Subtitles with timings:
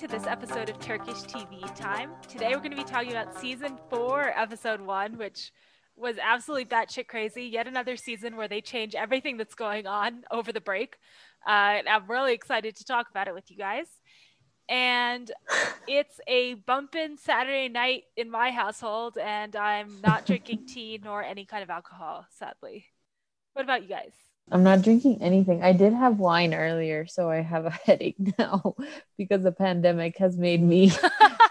[0.00, 2.12] to this episode of Turkish TV Time.
[2.26, 5.52] Today we're going to be talking about season four, episode one, which
[5.94, 7.44] was absolutely batshit crazy.
[7.44, 10.96] Yet another season where they change everything that's going on over the break.
[11.46, 13.88] Uh, I'm really excited to talk about it with you guys.
[14.70, 15.30] And
[15.86, 21.44] it's a bumpin' Saturday night in my household, and I'm not drinking tea nor any
[21.44, 22.86] kind of alcohol, sadly.
[23.52, 24.14] What about you guys?
[24.50, 25.62] I'm not drinking anything.
[25.62, 28.74] I did have wine earlier, so I have a headache now
[29.18, 30.92] because the pandemic has made me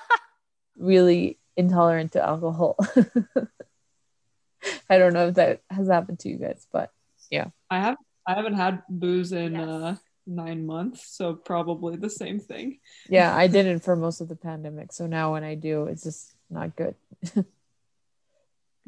[0.77, 2.77] really intolerant to alcohol.
[4.89, 6.91] I don't know if that has happened to you guys, but
[7.29, 7.47] yeah.
[7.69, 9.67] I have I haven't had booze in Yes.
[9.69, 9.95] uh
[10.27, 12.79] nine months, so probably the same thing.
[13.09, 14.91] Yeah, I didn't for most of the pandemic.
[14.93, 16.95] So now when I do, it's just not good.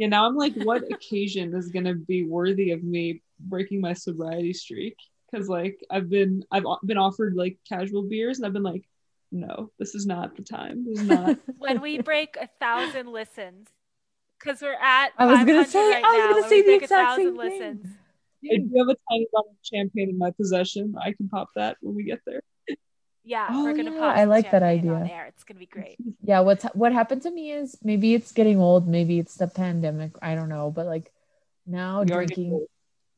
[0.01, 4.51] Yeah, now I'm like, what occasion is gonna be worthy of me breaking my sobriety
[4.51, 4.95] streak?
[5.31, 8.83] Because like I've been I've been offered like casual beers, and I've been like,
[9.31, 10.87] no, this is not the time.
[10.89, 11.37] This is not.
[11.59, 13.67] when we break a thousand listens,
[14.39, 16.89] because we're at I was gonna say- right I was now, gonna say the exact
[16.91, 17.59] thousand same thing.
[17.59, 17.85] listens.
[18.51, 20.95] I do have a tiny bottle of champagne in my possession.
[20.99, 22.41] I can pop that when we get there.
[23.23, 25.15] Yeah, Oh, we're gonna yeah, pop I like that champagne on idea.
[25.15, 25.25] air.
[25.27, 25.97] It's gonna be great.
[26.23, 30.11] Yeah, what's what happened to me is maybe it's getting old, maybe it's the pandemic,
[30.21, 31.11] I don't know, but like
[31.67, 32.67] now You are drinking old.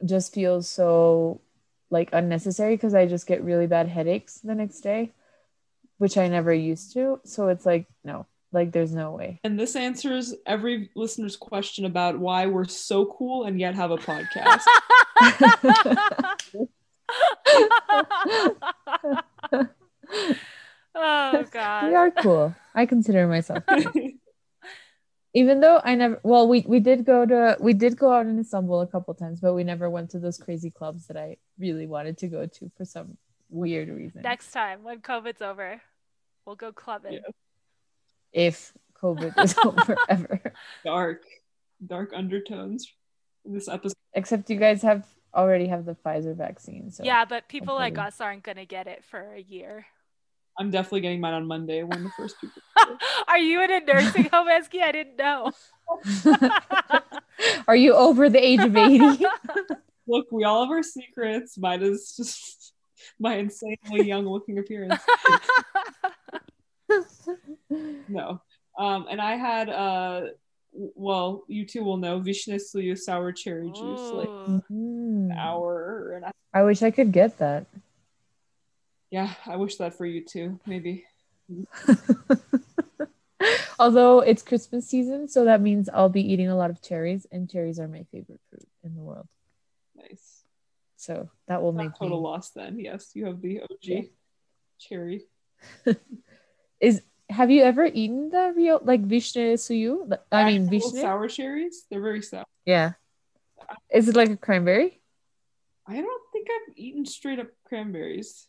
[0.05, 1.41] just feels so
[1.89, 5.13] like unnecessary because I just get really bad headaches the next day,
[5.99, 7.21] which I never used to.
[7.23, 9.39] So it's like no, like there's no way.
[9.45, 13.97] And this answers every listener's question about why we're so cool and yet have a
[13.97, 14.63] podcast.
[20.95, 21.87] oh god.
[21.87, 22.55] we are cool.
[22.75, 24.11] I consider myself cool.
[25.33, 28.39] even though I never well we we did go to we did go out in
[28.39, 31.87] Istanbul a couple times, but we never went to those crazy clubs that I really
[31.87, 33.17] wanted to go to for some
[33.49, 34.21] weird reason.
[34.21, 35.81] Next time when COVID's over,
[36.45, 37.13] we'll go clubbing.
[37.13, 37.19] Yeah.
[38.31, 40.53] if COVID is over ever.
[40.85, 41.23] dark,
[41.85, 42.91] dark undertones
[43.45, 43.97] in this episode.
[44.13, 45.05] Except you guys have
[45.35, 46.91] already have the Pfizer vaccine.
[46.91, 49.85] So Yeah, but people like us aren't gonna get it for a year.
[50.57, 52.61] I'm definitely getting mine on Monday when the first people.
[53.27, 54.81] Are you in a nursing home, Eski?
[54.81, 55.51] I didn't know.
[57.67, 59.25] Are you over the age of 80?
[60.07, 61.57] Look, we all have our secrets.
[61.57, 62.73] Mine is just
[63.19, 65.01] my insanely young looking appearance.
[68.07, 68.41] No.
[68.77, 70.21] Um, and I had uh
[70.73, 74.63] well, you two will know Vishne Suyu sour cherry juice, like Ooh.
[74.71, 75.31] Mm.
[75.31, 77.65] an hour and a I wish I could get that.
[79.13, 81.05] Yeah, I wish that for you too, maybe.
[83.77, 87.47] Although it's Christmas season, so that means I'll be eating a lot of cherries, and
[87.47, 89.27] cherries are my favorite fruit in the world.
[89.95, 90.41] Nice.
[90.97, 92.23] So that will make total me.
[92.23, 92.79] loss then.
[92.79, 94.01] Yes, you have the OG Yeah.
[94.79, 95.27] cherry.
[96.79, 100.11] Is have you ever eaten the real like vishne suyu?
[100.31, 101.01] I mean vishne.
[101.01, 101.85] sour cherries.
[101.87, 102.45] They're very sour.
[102.65, 102.93] Yeah.
[103.91, 105.01] Is it like a cranberry?
[105.85, 108.47] I don't think I've eaten straight up cranberries.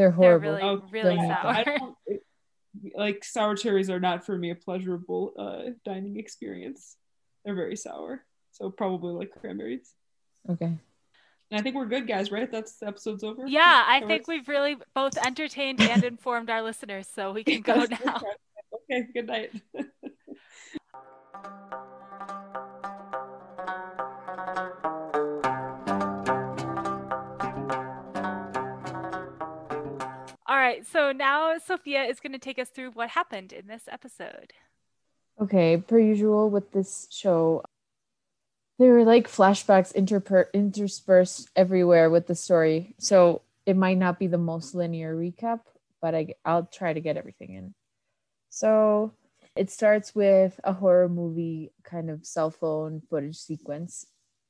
[0.00, 0.50] They're They're horrible.
[0.52, 1.46] really, Oh, really don't eat sour.
[1.50, 2.22] I don't, it-
[2.94, 6.96] like sour cherries are not for me a pleasurable uh, dining experience.
[7.44, 9.92] They're very sour, so probably like cranberries.
[10.48, 10.64] Okay.
[10.66, 10.78] And
[11.52, 12.30] I think we're good, guys.
[12.32, 12.50] Right?
[12.50, 13.46] That's the episode's over.
[13.46, 14.08] Yeah, I Covered?
[14.08, 18.22] think we've really both entertained and informed our listeners, so we can go now.
[18.90, 19.06] Okay.
[19.12, 19.52] Good night.
[30.80, 34.52] right, so now Sophia is going to take us through what happened in this episode.
[35.40, 37.62] Okay, per usual with this show,
[38.78, 42.94] there were like flashbacks interper- interspersed everywhere with the story.
[42.98, 45.60] So it might not be the most linear recap,
[46.00, 47.74] but I, I'll try to get everything in.
[48.50, 49.12] So
[49.56, 54.06] it starts with a horror movie kind of cell phone footage sequence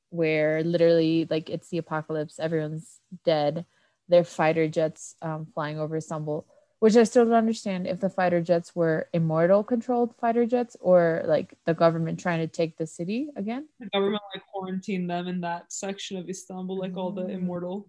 [0.09, 3.65] where literally, like, it's the apocalypse, everyone's dead.
[4.11, 6.45] There are fighter jets um, flying over Istanbul
[6.81, 11.21] which I still don't understand if the fighter jets were immortal controlled fighter jets or
[11.27, 13.67] like the government trying to take the city again.
[13.79, 17.33] the government like quarantined them in that section of Istanbul, like all the Mm.
[17.35, 17.87] immortal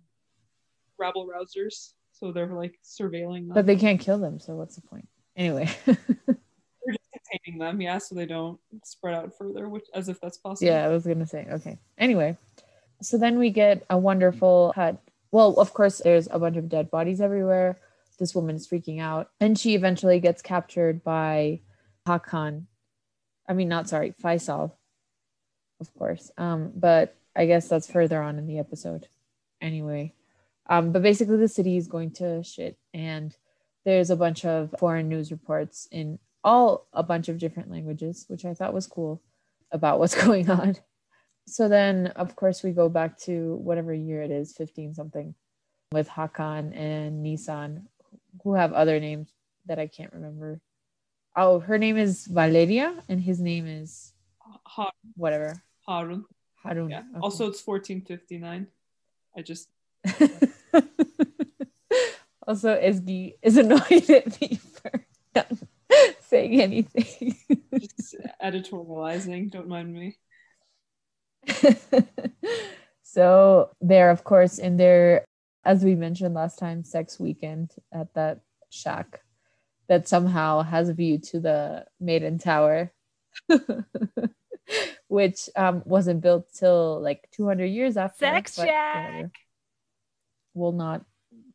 [0.99, 1.95] rabble rousers.
[2.13, 3.55] So they're like surveilling them.
[3.55, 5.09] But they can't kill them, so what's the point?
[5.37, 5.71] Anyway.
[5.87, 5.97] They're
[6.95, 10.71] just containing them, yeah, so they don't spread out further, which as if that's possible.
[10.71, 11.79] yeah, I was gonna say, okay.
[11.97, 12.37] Anyway.
[13.01, 15.01] So then we get a wonderful hut.
[15.33, 17.79] Well, of course, there's a bunch of dead bodies everywhere.
[18.19, 19.31] This woman is freaking out.
[19.41, 21.61] And she eventually gets captured by
[22.07, 22.67] Hakan.
[23.49, 24.73] I mean, not sorry, Faisal,
[25.81, 26.31] of course.
[26.37, 29.09] Um, but I guess that's further on in the episode.
[29.61, 30.15] Anyway.
[30.69, 33.37] Um, but basically the city is going to shit and
[33.85, 38.45] there's a bunch of foreign news reports in all a bunch of different languages, which
[38.45, 39.23] I thought was cool
[39.71, 40.77] about what's going on.
[41.47, 45.35] So then, of course, we go back to whatever year it is, 15 something,
[45.91, 47.83] with Hakan and nissan
[48.43, 49.33] who have other names
[49.67, 50.61] that I can't remember.
[51.37, 54.13] Oh, her name is Valeria, and his name is
[54.65, 55.63] Har- whatever.
[55.87, 56.25] Harun.
[56.63, 56.91] Harun.
[56.91, 57.01] Yeah.
[57.01, 57.21] Okay.
[57.21, 58.67] Also, it's 1459.
[59.37, 59.69] I just
[62.47, 64.91] also, Esgi is annoyed at me for
[65.35, 65.51] not
[66.29, 67.37] saying anything.
[67.79, 69.51] just editorializing.
[69.51, 70.19] Don't mind me.
[73.03, 75.25] so they're of course in their
[75.65, 78.41] as we mentioned last time sex weekend at that
[78.71, 79.21] shack
[79.89, 82.93] that somehow has a view to the maiden tower
[85.09, 89.13] which um, wasn't built till like 200 years after Sex Shack.
[89.13, 89.31] whatever.
[90.55, 91.05] we'll not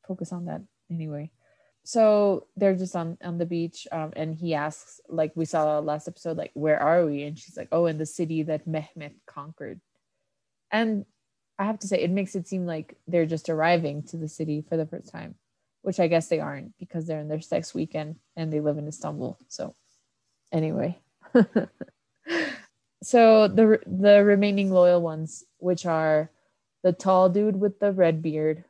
[0.07, 0.61] focus on that
[0.91, 1.31] anyway
[1.87, 6.05] so they're just on on the beach um, and he asks like we saw last
[6.09, 7.23] episode like where are we?
[7.23, 9.79] And she's like oh in the city that mehmet conquered.
[10.69, 11.05] And
[11.57, 14.61] i have to say it makes it seem like they're just arriving to the city
[14.67, 15.35] for the first time
[15.81, 18.87] which i guess they aren't because they're in their sex weekend and they live in
[18.87, 19.39] istanbul.
[19.47, 19.73] So
[20.51, 20.99] anyway.
[23.03, 26.31] So the the remaining loyal ones which are
[26.83, 28.65] the tall dude with the red beard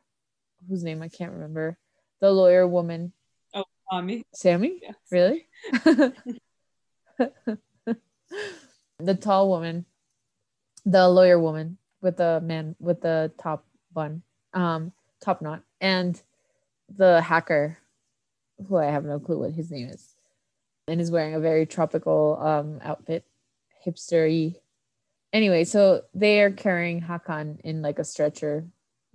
[0.68, 1.78] whose name i can't remember
[2.20, 3.12] the lawyer woman.
[3.90, 4.22] Ami.
[4.34, 4.80] sammy?
[4.82, 4.94] Yes.
[5.10, 5.46] really?
[9.00, 9.86] The tall woman.
[10.84, 14.22] The lawyer woman with the man with the top bun
[14.54, 15.62] um top knot.
[15.80, 16.20] And
[16.94, 17.78] the hacker
[18.66, 20.14] who i have no clue what his name is.
[20.88, 23.24] And is wearing a very tropical um outfit.
[23.86, 24.56] Hipstery.
[25.32, 28.66] Anyway so they are carrying hakan in like a stretcher.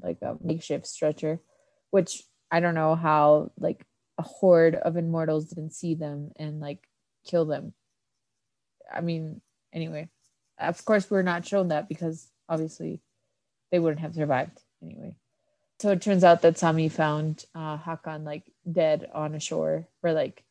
[0.02, 1.42] Like a makeshift stretcher.
[1.90, 2.24] Which
[2.54, 3.86] i don't know how like
[4.18, 6.88] a horde of immortals didn't see them and like
[7.26, 7.74] kill them.
[8.94, 9.42] I mean
[9.74, 10.10] anyway
[10.60, 13.02] of course we're not shown that because obviously
[13.72, 15.16] they wouldn't have survived anyway.
[15.80, 20.14] So it turns out that sami found uh, hakan like dead on a shore or
[20.14, 20.44] like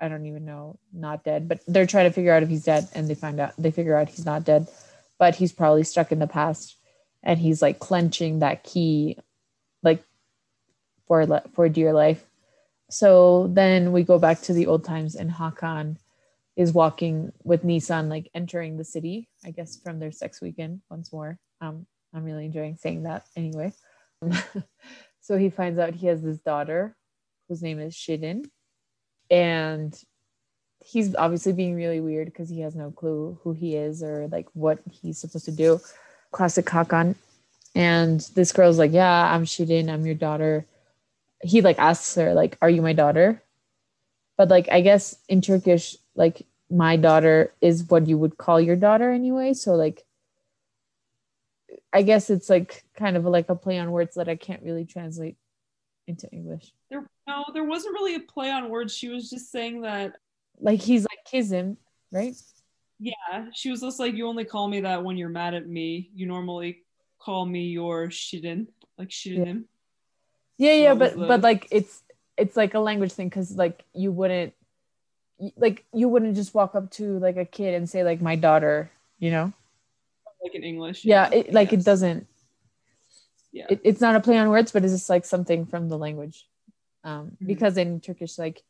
[0.00, 2.86] i don't even know not dead but they're trying to figure out if he's dead
[2.94, 4.68] and they find out they figure out he's not dead
[5.18, 6.76] but he's probably stuck in the past
[7.24, 9.18] and he's like clenching that key
[9.82, 10.04] like
[11.08, 12.24] for for dear life
[12.90, 15.96] so then we go back to the old times and hakan
[16.58, 21.12] is walking with Nissan, like entering the city, I guess, from their sex weekend once
[21.12, 21.38] more.
[21.60, 23.72] Um, I'm really enjoying saying that anyway.
[25.20, 26.96] so he finds out he has this daughter
[27.48, 28.46] whose name is Shirin.
[29.30, 29.96] And
[30.84, 34.48] he's obviously being really weird because he has no clue who he is or like
[34.54, 35.80] what he's supposed to do.
[36.32, 37.14] Classic Hakan.
[37.76, 40.66] And this girl's like, Yeah, I'm Shirin, I'm your daughter.
[41.42, 43.42] He like asks her, like, Are you my daughter?
[44.36, 48.76] But like I guess in Turkish, like my daughter is what you would call your
[48.76, 49.54] daughter anyway.
[49.54, 50.04] So like
[51.92, 54.84] I guess it's like kind of like a play on words that I can't really
[54.84, 55.36] translate
[56.06, 56.72] into English.
[56.90, 58.94] There, no, there wasn't really a play on words.
[58.94, 60.16] She was just saying that.
[60.60, 61.76] Like he's like kizim,
[62.12, 62.34] right?
[62.98, 66.10] Yeah, she was just like, you only call me that when you're mad at me.
[66.14, 66.82] You normally
[67.18, 68.66] call me your shidin,
[68.96, 69.46] like shidin.
[69.46, 69.77] Yeah,
[70.58, 72.02] yeah, yeah but but like it's
[72.36, 74.52] it's like a language thing because like you wouldn't
[75.56, 78.90] like you wouldn't just walk up to like a kid and say like my daughter,
[79.18, 79.52] you know?
[80.42, 81.04] like in English.
[81.04, 82.26] Yeah, it, like it doesn't.
[83.52, 83.66] Yeah.
[83.70, 86.46] It, it's not a play on words, but it's just like something from the language.
[87.04, 87.46] Um, Mhm.
[87.46, 88.62] because in Turkish, like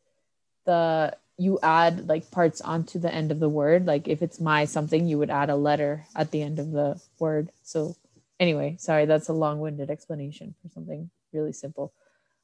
[0.64, 3.87] the you add like parts onto the end of the word.
[3.87, 7.00] Like if it's my something, you would add a letter at the end of the
[7.18, 7.50] word.
[7.62, 7.95] So
[8.40, 11.92] anyway, sorry, that's a long-winded explanation for something really simple.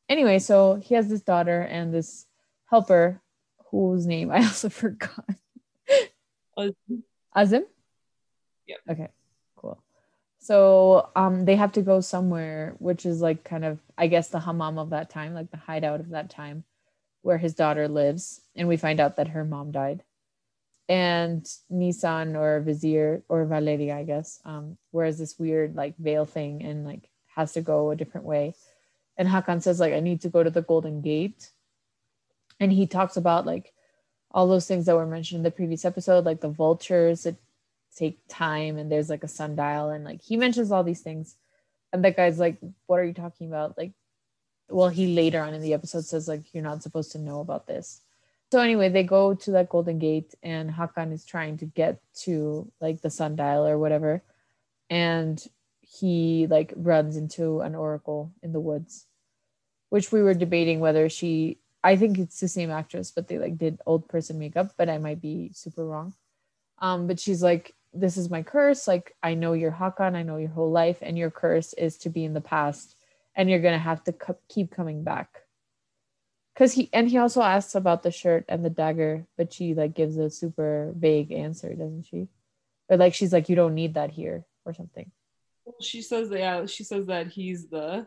[0.09, 2.27] Anyway, so he has this daughter and this
[2.67, 3.21] helper
[3.71, 5.25] whose name I also forgot.
[6.57, 6.69] Uh,
[7.35, 7.65] Azim?
[8.67, 8.79] Yep.
[8.91, 9.09] Okay,
[9.57, 9.83] cool.
[10.39, 14.41] So um they have to go somewhere, which is like kind of I guess the
[14.41, 16.65] hammam of that time, like the hideout of that time,
[17.23, 18.41] where his daughter lives.
[18.55, 20.03] And we find out that her mom died.
[20.89, 26.63] And Nissan or Vizier or Valeria, I guess, um, wears this weird like veil thing
[26.63, 28.55] and like has to go a different way.
[29.17, 31.51] And Hakan says, like, I need to go to the Golden Gate.
[32.61, 33.73] And he talks about like
[34.31, 37.37] all those things that were mentioned in the previous episode, like the vultures that
[37.97, 41.37] take time and there's like a sundial and like he mentions all these things.
[41.93, 43.79] And that guy's like, What are you talking about?
[43.79, 43.93] Like,
[44.69, 47.67] well, he later on in the episode says, like, you're not supposed to know about
[47.67, 48.01] this.
[48.51, 52.71] So anyway, they go to that golden gate and Hakan is trying to get to
[52.81, 54.23] like the sundial or whatever.
[54.91, 55.45] And
[55.95, 59.07] he like runs into an oracle in the woods,
[59.91, 63.59] which we were debating whether she I think it's the same actress, but they like
[63.59, 66.15] did old person makeup, but I might be super wrong.
[66.79, 68.89] Um, but she's like, This is my curse.
[68.89, 72.09] Like, I know you're Hakan, I know your whole life, and your curse is to
[72.09, 72.97] be in the past,
[73.37, 74.15] and you're gonna have to
[74.49, 75.43] keep coming back.
[76.57, 79.95] Cause he and he also asks about the shirt and the dagger, but she like
[79.95, 82.29] gives a super vague answer, doesn't she?
[82.89, 85.11] Or like she's like, You don't need that here, or something.
[85.65, 88.07] Well, she says that yeah, she says that he's the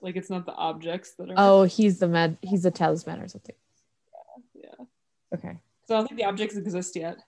[0.00, 3.28] like it's not the objects that are Oh, he's the med he's the talisman or
[3.28, 3.54] something.
[4.54, 4.84] Yeah, yeah.
[5.34, 5.58] Okay.
[5.86, 7.18] So I don't think the objects exist yet.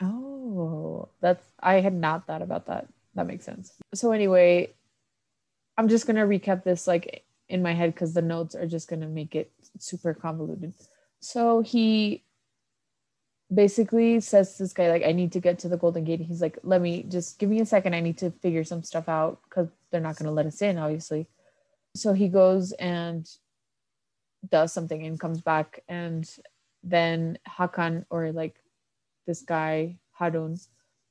[0.00, 2.88] Oh, that's I had not thought about that.
[3.14, 3.72] That makes sense.
[3.94, 4.72] So anyway,
[5.78, 9.08] I'm just gonna recap this like in my head because the notes are just gonna
[9.08, 10.74] make it super convoluted.
[11.20, 12.24] So he
[13.52, 16.42] basically says to this guy like, "I need to get to the Golden Gate." He's
[16.42, 17.94] like, "Let me just give me a second.
[17.94, 21.28] I need to figure some stuff out because they're not gonna let us in, obviously."
[21.94, 23.28] So he goes and
[24.50, 26.28] does something and comes back, and
[26.82, 28.56] then Hakan or like
[29.26, 30.58] this guy Harun.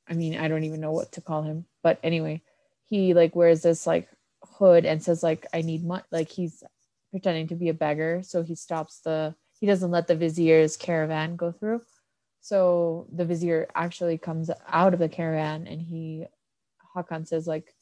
[0.08, 2.42] I mean, I don't even know what to call him, but anyway,
[2.86, 4.10] he like wears this like
[4.44, 6.04] hood and says like I need money.
[6.12, 6.64] Like he's
[7.12, 9.36] pretending to be a beggar, so he stops the.
[9.60, 11.82] He doesn't let the vizier's caravan go through.
[12.46, 16.28] So the vizier actually comes out of the caravan, and he
[16.96, 17.74] Hakan says like,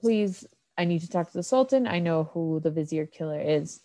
[0.00, 1.88] "Please, I need to talk to the sultan.
[1.88, 3.80] I know who the vizier killer is."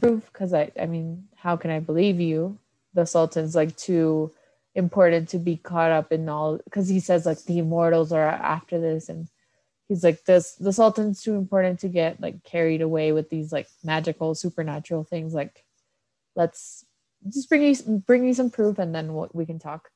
[0.00, 2.58] Proof, because I, I mean, how can I believe you?
[2.94, 4.32] The sultan's like too
[4.74, 8.80] important to be caught up in all because he says like the immortals are after
[8.80, 9.28] this and
[9.86, 13.68] he's like this the sultan's too important to get like carried away with these like
[13.84, 15.64] magical supernatural things like
[16.34, 16.86] let's
[17.30, 17.76] just bring me
[18.06, 19.90] bring me some proof and then what we can talk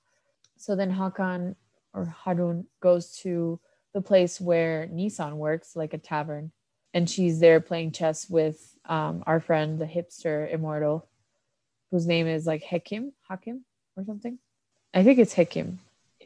[0.56, 1.54] so then hakan
[1.92, 3.59] or harun goes to
[3.95, 6.52] the place where nissan works like a tavern
[6.95, 11.06] and she's there playing chess with um, our friend the hipster immortal
[11.90, 13.64] whose name is like hekim hakim
[13.97, 14.38] or something
[14.95, 15.78] I think it's hekim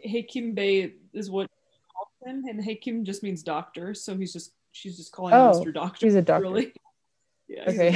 [0.03, 1.51] Hakim Bey is what
[1.93, 3.93] calls him, and Hakim just means doctor.
[3.93, 5.75] So he's just she's just calling Oh, him Mr.
[5.75, 6.07] Doctor.
[6.07, 6.43] he's a doctor.
[6.43, 6.73] Really.
[7.49, 7.65] Yeah.
[7.67, 7.91] Okay.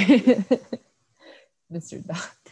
[1.73, 2.05] Mr.
[2.05, 2.29] Doctor.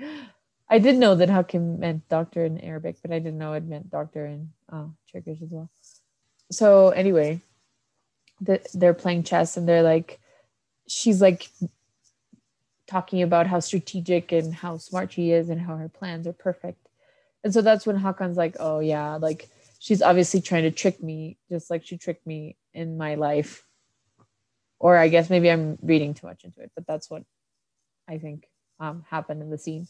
[0.70, 3.90] I did know that Hakim meant doctor in Arabic, but I didn't know it meant
[3.90, 5.68] doctor in uh, Turkish as well.
[6.52, 7.40] So anyway,
[8.40, 10.20] the, they're playing chess and they're like,
[10.86, 11.48] she's like
[12.86, 16.88] talking about how strategic and how smart she is and how her plans are perfect.
[17.42, 21.36] And so that's when Hakan's like, oh yeah, like she's obviously trying to trick me,
[21.48, 23.64] just like she tricked me in my life.
[24.78, 27.24] Or I guess maybe I'm reading too much into it, but that's what
[28.08, 28.49] I think
[28.80, 29.86] um, happened in the scene.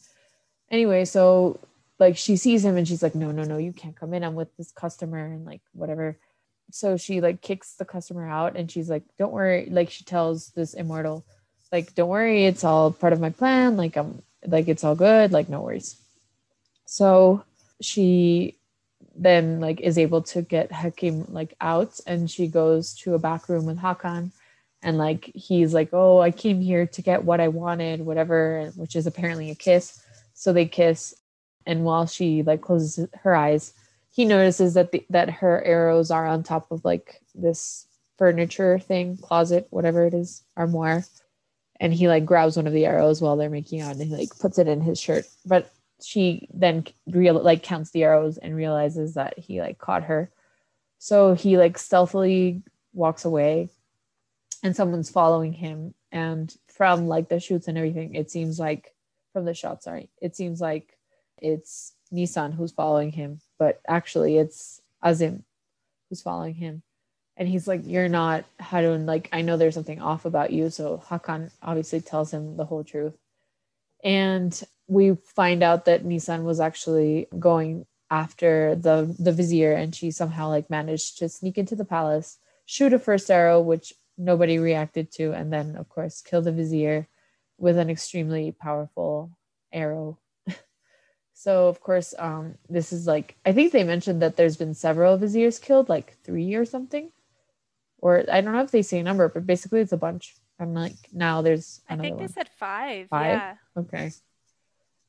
[0.70, 1.58] Anyway, so
[1.98, 4.24] like she sees him and she's like, no, no, no, you can't come in.
[4.24, 6.18] I'm with this customer and like whatever.
[6.72, 9.68] So she like kicks the customer out and she's like, don't worry.
[9.70, 11.24] Like she tells this immortal,
[11.72, 13.76] like, don't worry, it's all part of my plan.
[13.76, 15.32] Like I'm like it's all good.
[15.32, 15.96] Like no worries.
[16.86, 17.44] So
[17.80, 18.56] she
[19.14, 23.48] then like is able to get Hakim like out and she goes to a back
[23.48, 24.30] room with Hakan
[24.82, 28.96] and like he's like, Oh, I came here to get what I wanted, whatever, which
[28.96, 30.00] is apparently a kiss.
[30.34, 31.14] So they kiss
[31.66, 33.72] and while she like closes her eyes,
[34.10, 37.86] he notices that the, that her arrows are on top of like this
[38.18, 41.04] furniture thing, closet, whatever it is, armoire.
[41.78, 44.36] And he like grabs one of the arrows while they're making out and he like
[44.38, 45.26] puts it in his shirt.
[45.46, 45.72] But
[46.02, 50.30] she then real like counts the arrows and realizes that he like caught her.
[50.98, 53.70] So he like stealthily walks away
[54.62, 55.94] and someone's following him.
[56.12, 58.94] And from like the shoots and everything, it seems like
[59.32, 60.96] from the shot, sorry, it seems like
[61.38, 65.44] it's Nissan who's following him, but actually it's Azim
[66.08, 66.82] who's following him.
[67.36, 70.68] And he's like, You're not Harun, like I know there's something off about you.
[70.68, 73.16] So Hakan obviously tells him the whole truth.
[74.02, 80.10] And we find out that Nissan was actually going after the the vizier and she
[80.10, 85.10] somehow like managed to sneak into the palace, shoot a first arrow, which nobody reacted
[85.12, 87.08] to, and then of course kill the vizier
[87.58, 89.30] with an extremely powerful
[89.72, 90.18] arrow.
[91.34, 95.16] so of course, um, this is like I think they mentioned that there's been several
[95.16, 97.10] viziers killed, like three or something,
[97.98, 100.36] or I don't know if they say a number, but basically it's a bunch.
[100.58, 102.32] I'm like now there's I think they one.
[102.32, 103.08] said five.
[103.08, 103.38] Five?
[103.38, 103.54] Yeah.
[103.78, 104.12] Okay.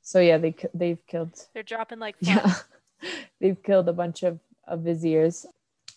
[0.02, 2.36] So yeah, they they've killed They're dropping like flies.
[2.36, 2.54] yeah
[3.40, 5.46] they've killed a bunch of, of viziers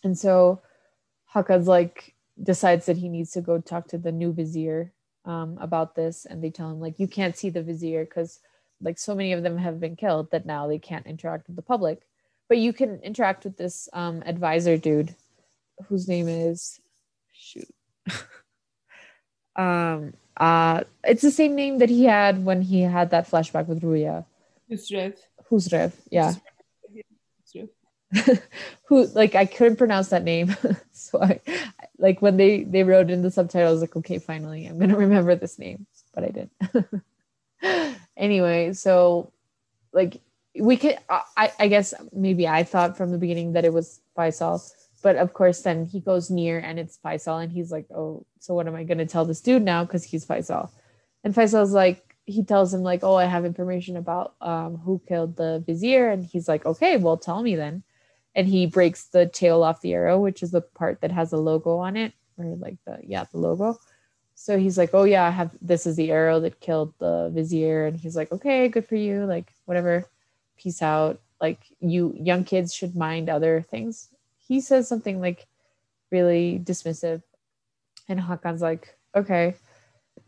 [0.02, 0.60] and so
[1.32, 4.92] Hakan's like decides that he needs to go talk to the new vizier
[5.24, 8.40] um, about this and they tell him like you can't see the vizier because
[8.82, 11.62] like so many of them have been killed that now they can't interact with the
[11.62, 12.02] public
[12.48, 15.14] but you can interact with this um, advisor dude
[15.88, 16.80] whose name is
[17.32, 17.68] shoot
[19.56, 23.82] um Uh it's the same name that he had when he had that flashback with
[23.82, 24.24] Ruya.
[24.70, 25.14] Husrev.
[25.50, 26.32] Husrev, yeah.
[26.32, 26.53] Husrev.
[28.84, 30.54] Who like I couldn't pronounce that name.
[30.92, 31.40] so I
[31.98, 34.96] like when they they wrote in the subtitle, I was like, okay, finally, I'm gonna
[35.06, 35.86] remember this name.
[36.14, 37.02] But I didn't.
[38.16, 39.32] anyway, so
[39.92, 40.20] like
[40.58, 44.60] we could I, I guess maybe I thought from the beginning that it was Faisal
[45.04, 48.54] but of course, then he goes near and it's Faisal, and he's like, "Oh, so
[48.54, 49.84] what am I gonna tell this dude now?
[49.84, 50.70] Because he's Faisal."
[51.22, 55.36] And Faisal's like, he tells him like, "Oh, I have information about um, who killed
[55.36, 57.82] the vizier," and he's like, "Okay, well, tell me then."
[58.34, 61.36] And he breaks the tail off the arrow, which is the part that has a
[61.36, 63.78] logo on it, or like the yeah, the logo.
[64.34, 67.86] So he's like, "Oh yeah, I have this is the arrow that killed the vizier,"
[67.86, 70.06] and he's like, "Okay, good for you, like whatever,
[70.56, 74.08] peace out." Like you young kids should mind other things
[74.46, 75.46] he says something like
[76.10, 77.22] really dismissive
[78.08, 79.54] and Hakan's like okay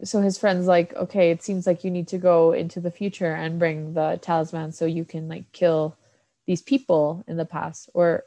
[0.02, 3.32] so his friend's like okay it seems like you need to go into the future
[3.32, 5.96] and bring the talisman so you can like kill
[6.46, 8.24] these people in the past or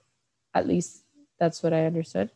[0.54, 1.04] at least
[1.40, 2.30] that's what i understood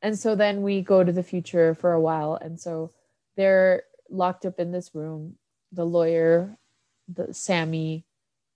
[0.00, 2.90] and so then we go to the future for a while and so
[3.36, 5.36] they're locked up in this room
[5.72, 6.56] the lawyer
[7.08, 8.04] the sammy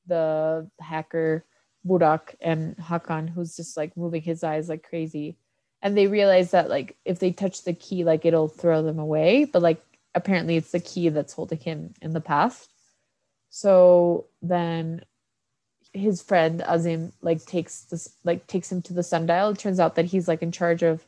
[0.07, 1.45] the hacker
[1.87, 5.37] Burak and Hakan, who's just like moving his eyes like crazy.
[5.81, 9.45] And they realize that like if they touch the key, like it'll throw them away.
[9.45, 9.83] But like
[10.15, 12.71] apparently it's the key that's holding him in the past.
[13.51, 15.05] So then
[15.93, 19.51] his friend Azim like takes this like takes him to the sundial.
[19.51, 21.07] It turns out that he's like in charge of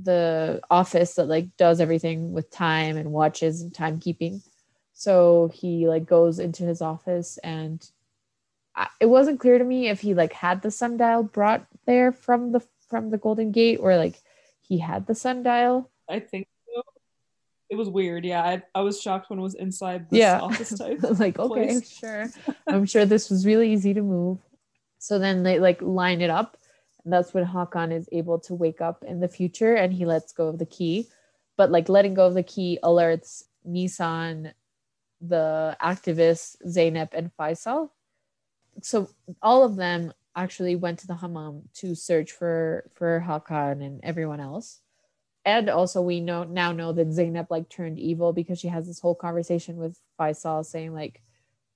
[0.00, 4.42] the office that like does everything with time and watches and timekeeping.
[4.92, 7.84] So he like goes into his office and
[9.00, 12.60] it wasn't clear to me if he like had the sundial brought there from the
[12.88, 14.20] from the Golden Gate or like
[14.60, 15.90] he had the sundial.
[16.08, 16.46] I think.
[17.72, 18.24] It was weird.
[18.24, 20.40] Yeah, I, I was shocked when it was inside this yeah.
[20.40, 20.98] office type.
[21.18, 21.90] like, okay, place.
[21.98, 22.30] sure.
[22.66, 24.38] I'm sure this was really easy to move.
[24.98, 26.58] So then they like line it up.
[27.04, 30.32] And that's when Hakan is able to wake up in the future and he lets
[30.32, 31.08] go of the key.
[31.56, 34.52] But like letting go of the key alerts Nissan,
[35.20, 37.88] the activists, Zeynep, and Faisal
[38.80, 39.08] so
[39.42, 44.40] all of them actually went to the hammam to search for for Hakan and everyone
[44.40, 44.80] else.
[45.44, 49.00] And also we know now know that Zainab like turned evil because she has this
[49.00, 51.20] whole conversation with Faisal saying like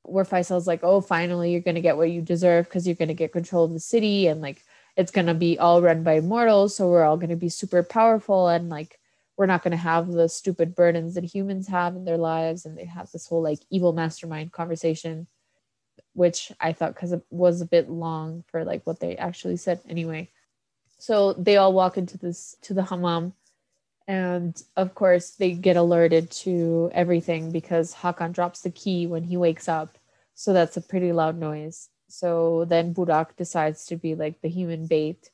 [0.02, 3.32] where Faisal's like, oh, finally you're gonna get what you deserve because you're gonna get
[3.32, 4.62] control of the city and like
[4.96, 8.68] it's gonna be all run by mortals, so we're all gonna be super powerful and
[8.68, 8.98] like
[9.36, 12.84] we're not gonna have the stupid burdens that humans have in their lives and they
[12.84, 15.26] have this whole like evil mastermind conversation
[16.16, 19.80] which I thought because it was a bit long for like what they actually said
[19.86, 20.30] anyway.
[20.98, 23.34] So they all walk into this to the hammam,
[24.08, 29.36] and of course they get alerted to everything because Hakan drops the key when he
[29.36, 29.98] wakes up.
[30.34, 31.88] So that's a pretty loud noise.
[32.08, 35.30] So then Burak decides to be like the human bait.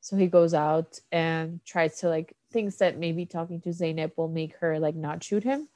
[0.00, 4.28] So he goes out and tries to like thinks that maybe talking to Zainab will
[4.28, 5.68] make her like not shoot him.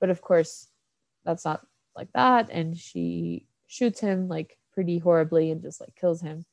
[0.00, 0.68] But of course,
[1.24, 1.64] that's not
[1.96, 2.48] like that.
[2.50, 6.44] And she shoots him like pretty horribly and just like kills him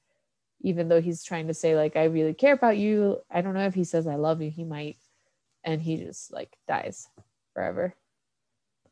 [0.61, 3.65] even though he's trying to say like i really care about you i don't know
[3.65, 4.97] if he says i love you he might
[5.63, 7.07] and he just like dies
[7.53, 7.95] forever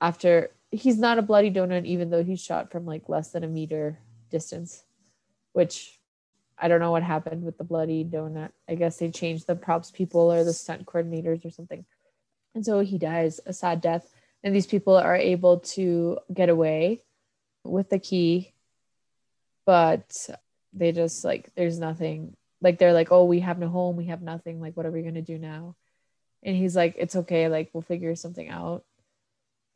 [0.02, 3.48] after he's not a bloody donut even though he's shot from like less than a
[3.48, 3.98] meter
[4.30, 4.84] distance
[5.54, 6.00] which
[6.58, 9.92] i don't know what happened with the bloody donut i guess they changed the props
[9.92, 11.86] people or the stunt coordinators or something
[12.54, 17.04] and so he dies a sad death and these people are able to get away
[17.64, 18.54] with the key,
[19.66, 20.30] but
[20.74, 22.36] they just like there's nothing.
[22.62, 24.60] Like they're like, oh, we have no home, we have nothing.
[24.60, 25.76] Like, what are we gonna do now?
[26.48, 27.50] And he's like, it's okay.
[27.50, 28.84] Like, we'll figure something out.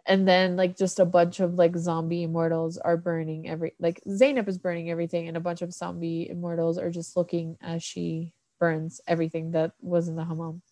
[0.05, 4.49] And then like just a bunch of like zombie immortals are burning every like Zainab
[4.49, 8.99] is burning everything, and a bunch of zombie immortals are just looking as she burns
[9.07, 10.63] everything that was in the hammam.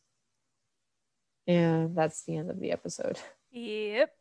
[1.45, 3.19] And that's the end of the episode.
[3.51, 4.11] Yep.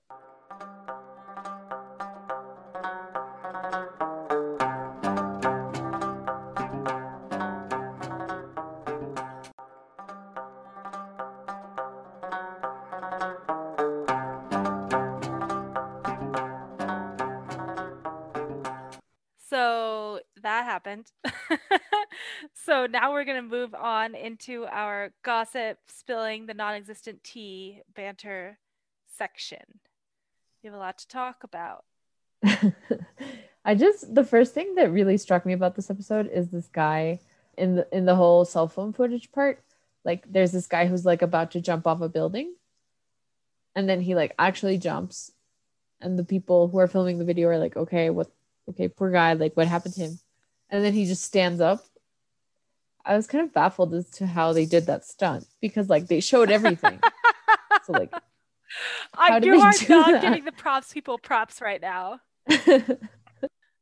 [22.91, 28.59] Now we're going to move on into our gossip, spilling the non existent tea banter
[29.17, 29.81] section.
[30.63, 31.85] We have a lot to talk about.
[33.65, 37.21] I just the first thing that really struck me about this episode is this guy
[37.57, 39.63] in the in the whole cell phone footage part.
[40.05, 42.55] Like there's this guy who's like about to jump off a building.
[43.75, 45.33] and then he like actually jumps
[46.01, 48.31] and the people who are filming the video are like okay what
[48.69, 50.19] okay poor guy like what happened to him
[50.71, 51.85] and then he just stands up
[53.09, 56.21] i was kind of baffled as to how they did that stunt because like they
[56.21, 57.01] showed everything
[57.85, 58.13] so like
[59.17, 60.23] I, you are do not that?
[60.23, 62.21] giving the props people props right now.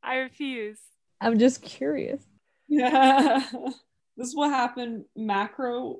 [0.03, 0.79] I refuse.
[1.21, 2.23] i'm just curious
[2.69, 3.41] Yeah.
[4.17, 5.97] this is what happened macro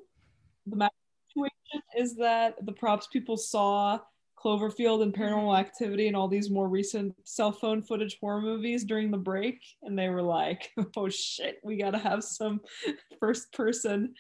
[0.66, 0.96] the macro
[1.30, 4.00] situation is that the props people saw
[4.44, 9.10] Cloverfield and Paranormal Activity and all these more recent cell phone footage horror movies during
[9.10, 12.62] the break and they were like, "Oh shit, we got to have some
[13.20, 14.14] first person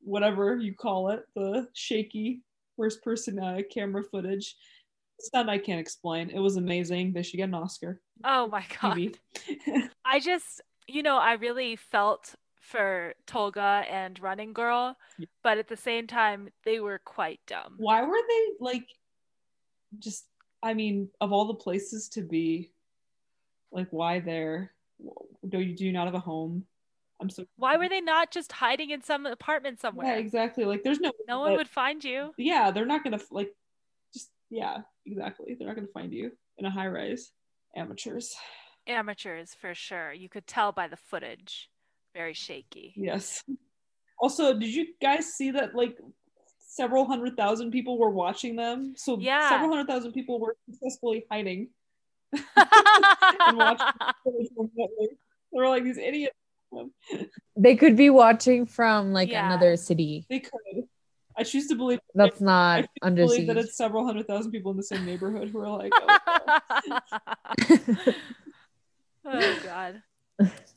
[0.00, 2.40] whatever you call it, the shaky
[2.76, 4.54] first person uh, camera footage."
[5.20, 6.30] Stunt I can't explain.
[6.30, 7.12] It was amazing.
[7.12, 8.00] They should get an Oscar.
[8.22, 9.18] Oh my god.
[10.04, 14.96] I just, you know, I really felt for Tolga and Running Girl,
[15.42, 17.74] but at the same time, they were quite dumb.
[17.78, 18.86] why were they like
[19.98, 20.26] just
[20.62, 22.70] i mean of all the places to be
[23.72, 24.72] like why there
[25.48, 26.64] do you do you not have a home
[27.20, 30.06] i'm so Why were they not just hiding in some apartment somewhere?
[30.06, 32.32] yeah exactly like there's no No one but- would find you.
[32.36, 33.54] yeah they're not gonna like
[34.12, 37.32] just yeah exactly they're not gonna find you in a high rise
[37.76, 38.34] amateurs
[38.86, 40.14] Amateurs for sure.
[40.14, 41.68] You could tell by the footage.
[42.14, 42.94] Very shaky.
[42.96, 43.44] yes
[44.18, 45.98] also did you guys see that like
[46.78, 49.50] several hundred thousand people were watching them so Yeah.
[49.50, 51.68] several hundred thousand people were successfully hiding
[52.56, 53.86] and watching
[54.24, 54.48] footage.
[55.52, 56.34] They were like these idiots.
[57.56, 59.46] they could be watching from like Yeah.
[59.46, 60.84] another city They could.
[61.36, 62.00] I choose to believe.
[62.14, 65.04] that's not choose to under believe that it's several hundred thousand people in the same
[65.04, 66.18] neighborhood who are like, oh,
[69.24, 70.02] oh god.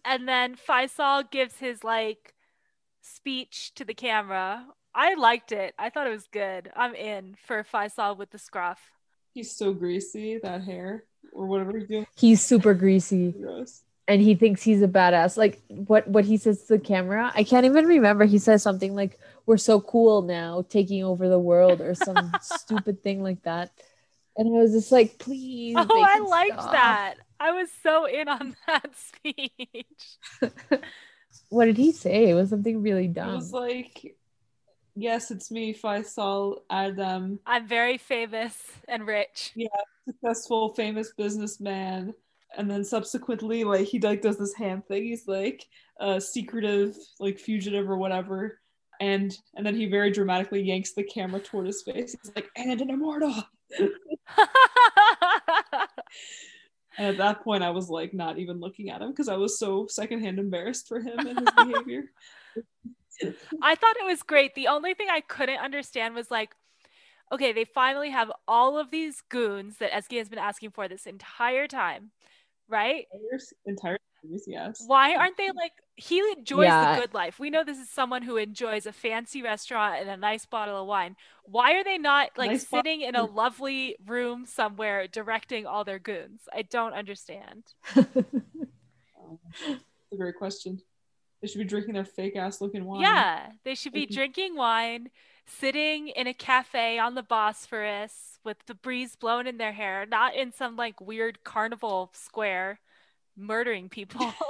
[0.05, 2.33] And then Faisal gives his like
[3.01, 4.65] speech to the camera.
[4.93, 5.73] I liked it.
[5.79, 6.71] I thought it was good.
[6.75, 8.79] I'm in for Faisal with the scruff.
[9.33, 12.05] he's so greasy that hair or whatever he's doing.
[12.17, 13.83] he's super greasy Gross.
[14.07, 17.43] and he thinks he's a badass like what what he says to the camera i
[17.45, 21.79] can't even remember he says something like we're so cool now taking over the world
[21.79, 23.71] or some stupid thing like that
[24.35, 26.71] and i was just like please Oh, I liked stop.
[26.73, 27.15] that.
[27.39, 30.17] I was so in on that speech.
[31.49, 33.29] what did he say it was something really dumb.
[33.29, 34.15] It was like,
[34.95, 38.55] yes, it's me, Faisal Adam, I'm very famous
[38.87, 39.51] and rich.
[39.55, 39.67] Yeah,
[40.07, 42.13] successful, famous businessman.
[42.57, 45.03] And then subsequently, like he like does this hand thing.
[45.03, 45.65] He's like
[45.99, 48.59] uh, secretive, like fugitive or whatever.
[48.99, 52.15] And and then he very dramatically yanks the camera toward his face.
[52.21, 53.33] He's like, and an immortal.
[56.97, 59.57] And at that point, I was like not even looking at him because I was
[59.57, 62.03] so secondhand embarrassed for him and his behavior.
[63.61, 64.55] I thought it was great.
[64.55, 66.55] The only thing I couldn't understand was like,
[67.31, 71.05] okay, they finally have all of these goons that Eski has been asking for this
[71.05, 72.11] entire time,
[72.67, 73.05] right?
[73.65, 74.83] Entire series, yes.
[74.85, 76.95] Why aren't they like he enjoys Yeah.
[76.95, 77.39] the good life?
[77.39, 80.87] We know this is someone who enjoys a fancy restaurant and a nice bottle of
[80.87, 81.15] wine.
[81.43, 85.83] Why are they not like Nice bottle sitting in a lovely room somewhere directing all
[85.83, 86.41] their goons?
[86.53, 87.63] I don't understand.
[87.95, 90.81] Um, That's a great question.
[91.41, 93.01] They should be drinking their fake ass looking wine.
[93.01, 95.09] Yeah, they should be drinking wine,
[95.47, 100.35] sitting in a cafe on the Bosphorus with the breeze blowing in their hair, not
[100.35, 102.79] in some like weird carnival square
[103.35, 104.33] murdering people.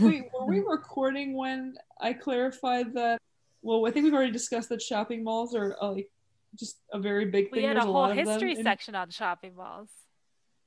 [0.00, 3.20] Wait, were we recording when I clarified that?
[3.62, 6.10] Well, I think we've already discussed that shopping malls are uh, like
[6.58, 7.62] just a very big thing.
[7.62, 9.90] we had a whole lot of them history in- section on shopping malls.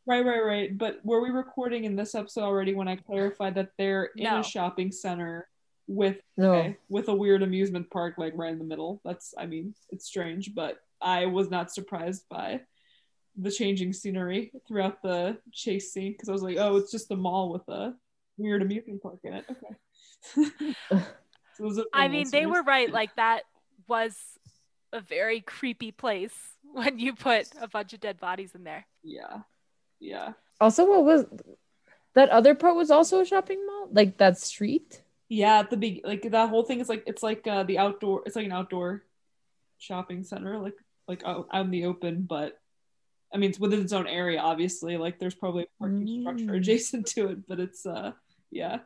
[0.07, 0.77] Right, right, right.
[0.77, 4.43] But were we recording in this episode already when I clarified that they're in a
[4.43, 5.47] shopping center
[5.87, 9.01] with no okay, with a weird amusement park like right in the middle?
[9.03, 12.61] That's, I mean, it's strange, but I was not surprised by
[13.37, 17.15] the changing scenery throughout the chase scene because I was like, oh, it's just a
[17.15, 17.93] mall with a
[18.37, 19.45] weird amusement park in it.
[19.49, 21.03] Okay.
[21.55, 22.91] So those are I mean, they were right.
[22.91, 23.43] Like that
[23.87, 24.17] was
[24.91, 28.85] a very creepy place when you put a bunch of dead bodies in there.
[29.03, 29.39] Yeah,
[29.99, 31.25] yeah, also what was
[32.13, 35.59] that other part was also a shopping mall like that street yeah.
[35.59, 38.21] At the big, like that whole thing is like it's like uh, the outdoor.
[38.27, 39.03] It's like an outdoor
[39.79, 40.75] shopping center, like
[41.07, 42.59] like out, out in the open, but.
[43.33, 44.95] I mean, it's within its own area, obviously.
[44.95, 46.55] Like, there's probably a parking structure Mm.
[46.57, 48.11] adjacent to it, but it's, uh,
[48.49, 48.77] yeah.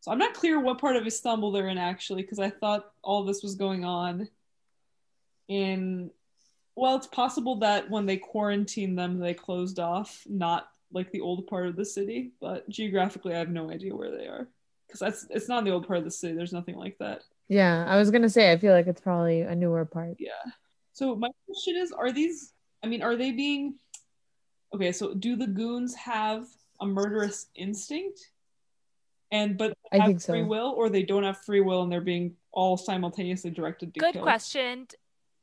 [0.00, 3.24] So I'm not clear what part of Istanbul they're in, actually, because I thought all
[3.24, 4.28] this was going on
[5.48, 6.10] in,
[6.78, 11.46] well, it's possible that when they quarantined them, they closed off, not like the old
[11.46, 14.48] part of the city, but geographically, I have no idea where they are.
[14.86, 16.34] Because that's it's not in the old part of the city.
[16.34, 17.22] There's nothing like that.
[17.48, 20.44] yeah i was gonna say i feel like it's probably a newer part Yeah.
[20.92, 22.52] So my question is, are these?
[22.82, 23.74] I mean, are they being?
[24.74, 26.46] Okay, so do the goons have
[26.80, 28.18] a murderous instinct,
[29.30, 30.32] and but I have think so.
[30.32, 34.00] free will, or they don't have free will and they're being all simultaneously directed to
[34.00, 34.22] Good kill?
[34.22, 34.88] question.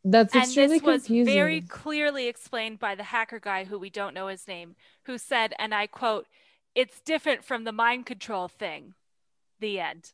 [0.08, 1.34] That's And extremely this was confusing.
[1.34, 5.54] very clearly explained by the hacker guy who we don't know his name, who said,
[5.58, 6.28] and I quote,
[6.76, 8.94] it's different from the mind control thing.
[9.60, 10.12] The end.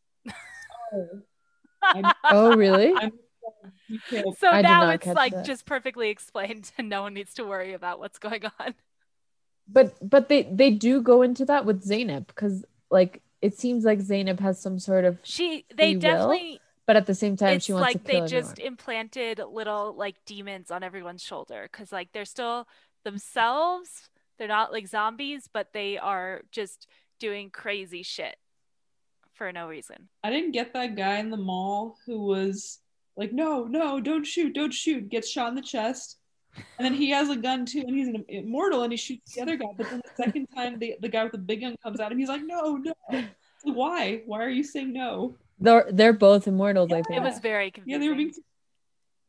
[0.94, 1.08] Oh.
[1.84, 2.94] I'm- oh, really?
[4.38, 5.46] So I now it's like that.
[5.46, 8.76] just perfectly explained and no one needs to worry about what's going on.
[9.68, 14.00] But but they they do go into that with Zaynab because like it seems like
[14.00, 16.52] Zaynab has some sort of, She they definitely.
[16.54, 16.60] will?
[16.92, 18.38] Definitely but at the same time it's she wants like to kill It's like they
[18.38, 18.72] just everyone.
[18.74, 22.68] implanted little like demons on everyone's shoulder because like they're still
[23.04, 26.88] themselves they're not like zombies but they are just
[27.20, 28.38] doing crazy shit
[29.34, 32.80] for no reason I didn't get that guy in the mall who was
[33.18, 36.18] like, no, no, don't shoot, don't shoot, gets shot in the chest.
[36.78, 39.42] And then he has a gun too, and he's an immortal, and he shoots the
[39.42, 39.68] other guy.
[39.78, 42.18] But then the second time, the, the guy with the big gun comes at him,
[42.18, 42.94] he's like, no, no.
[43.64, 44.24] Why?
[44.26, 45.36] Why are you saying no?
[45.62, 47.18] They're they're both immortals, I think.
[47.22, 48.34] it was very Yeah, confusing they were being,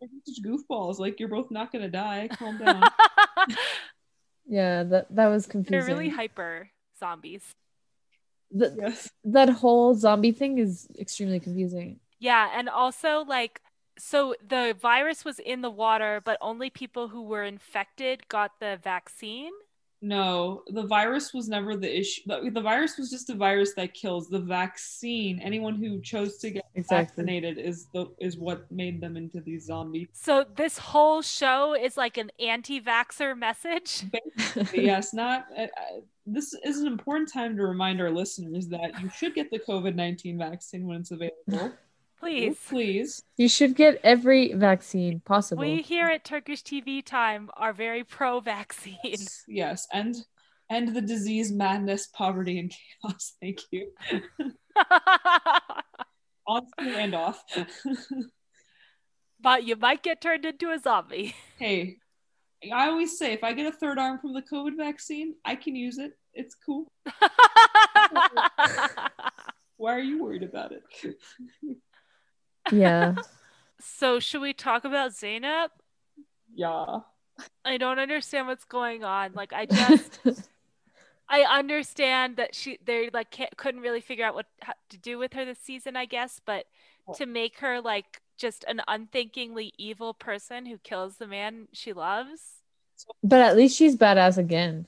[0.00, 0.98] they're being such goofballs.
[0.98, 2.28] Like, you're both not gonna die.
[2.32, 2.82] Calm down.
[4.46, 5.86] yeah, that that was confusing.
[5.86, 7.42] they're really hyper zombies
[8.56, 9.10] Th- yes.
[9.24, 12.00] that whole zombie thing is extremely confusing.
[12.18, 13.60] yeah and also like
[13.98, 18.78] so the virus was in the water but only people who were infected got the
[18.82, 19.52] vaccine
[20.04, 22.22] No, the virus was never the issue.
[22.26, 24.28] The, the virus was just a virus that kills.
[24.28, 27.22] The vaccine, anyone who chose to get Exactly.
[27.24, 30.08] vaccinated, is the is what made them into these zombies.
[30.12, 34.02] so this whole show is like an anti-vaxer message
[34.36, 35.46] Basically, yes, not.
[35.56, 35.68] Uh, uh,
[36.26, 39.94] this is an important time to remind our listeners that you should get the COVID
[39.94, 41.72] nineteen vaccine when it's available.
[42.22, 43.22] please oh, please.
[43.36, 45.62] You should get every vaccine possible.
[45.62, 49.16] We here at Turkish TV Time are very pro vaccine.
[49.48, 50.14] Yes, and
[50.70, 53.34] and the disease, madness, poverty, and chaos.
[53.40, 53.90] Thank you.
[56.46, 57.42] On screen and off.
[59.40, 61.34] but you might get turned into a zombie.
[61.58, 61.96] hey,
[62.72, 65.74] I always say if I get a third arm from the COVID vaccine, I can
[65.76, 66.12] use it.
[66.34, 66.86] It's cool.
[69.76, 70.82] Why are you worried about it?
[72.70, 73.14] Yeah.
[73.80, 75.70] so, should we talk about Zainab?
[76.54, 77.00] yeah.
[77.64, 79.32] I don't understand what's going on.
[79.32, 80.20] Like, I just,
[81.28, 84.46] I understand that she, they like can't, couldn't really figure out what
[84.90, 86.40] to do with her this season, I guess.
[86.44, 86.66] But
[87.14, 92.62] to make her like just an unthinkingly evil person who kills the man she loves.
[93.22, 94.86] but at least she's badass again.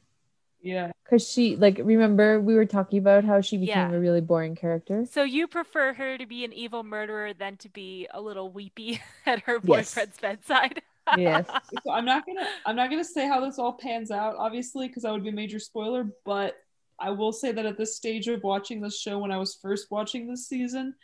[0.65, 0.93] Yeah.
[1.11, 3.97] Cause she like remember we were talking about how she became Yeah.
[3.97, 5.05] a really boring character.
[5.11, 9.01] So you prefer her to be an evil murderer than to be a little weepy
[9.27, 9.95] at her Yes.
[9.95, 10.83] boyfriend's bedside?
[11.19, 11.47] Yes.
[11.85, 15.03] So I'm not gonna I'm not gonna say how this all pans out, obviously, because
[15.03, 16.57] that would be a major spoiler, but
[16.99, 19.91] I will say that at this stage of watching this show when I was first
[19.91, 20.95] watching this season,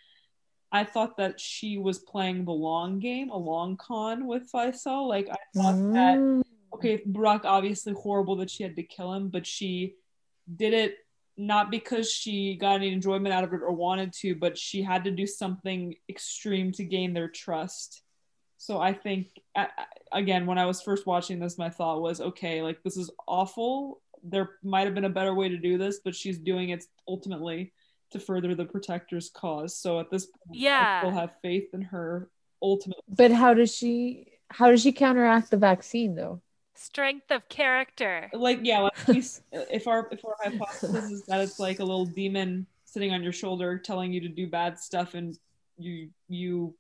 [0.73, 5.07] I thought that she was playing the long game, a long con with Faisal.
[5.07, 6.43] Like I thought that Mm.
[6.75, 9.95] Okay, Burak obviously horrible that she had to kill him, but she
[10.57, 10.97] did it
[11.37, 15.05] not because she got any enjoyment out of it or wanted to, but she had
[15.05, 18.03] to do something extreme to gain their trust.
[18.59, 22.21] So I think a- a- again, when I was first watching this, my thought was,
[22.21, 24.03] okay, like this is awful.
[24.23, 27.73] There might have been a better way to do this, but she's doing it ultimately
[28.11, 29.75] to further the protector's cause.
[29.77, 31.01] So at this point, Yeah.
[31.03, 32.29] I still have faith in her
[32.61, 33.03] ultimately.
[33.09, 36.43] But how does she how does she counteract the vaccine though?
[36.85, 38.31] Strength of character.
[38.33, 41.85] like yeah like we, s- if our if our hypothesis is that it's like a
[41.85, 45.39] little demon sitting on your shoulder telling you to do bad stuff and
[45.77, 46.75] you you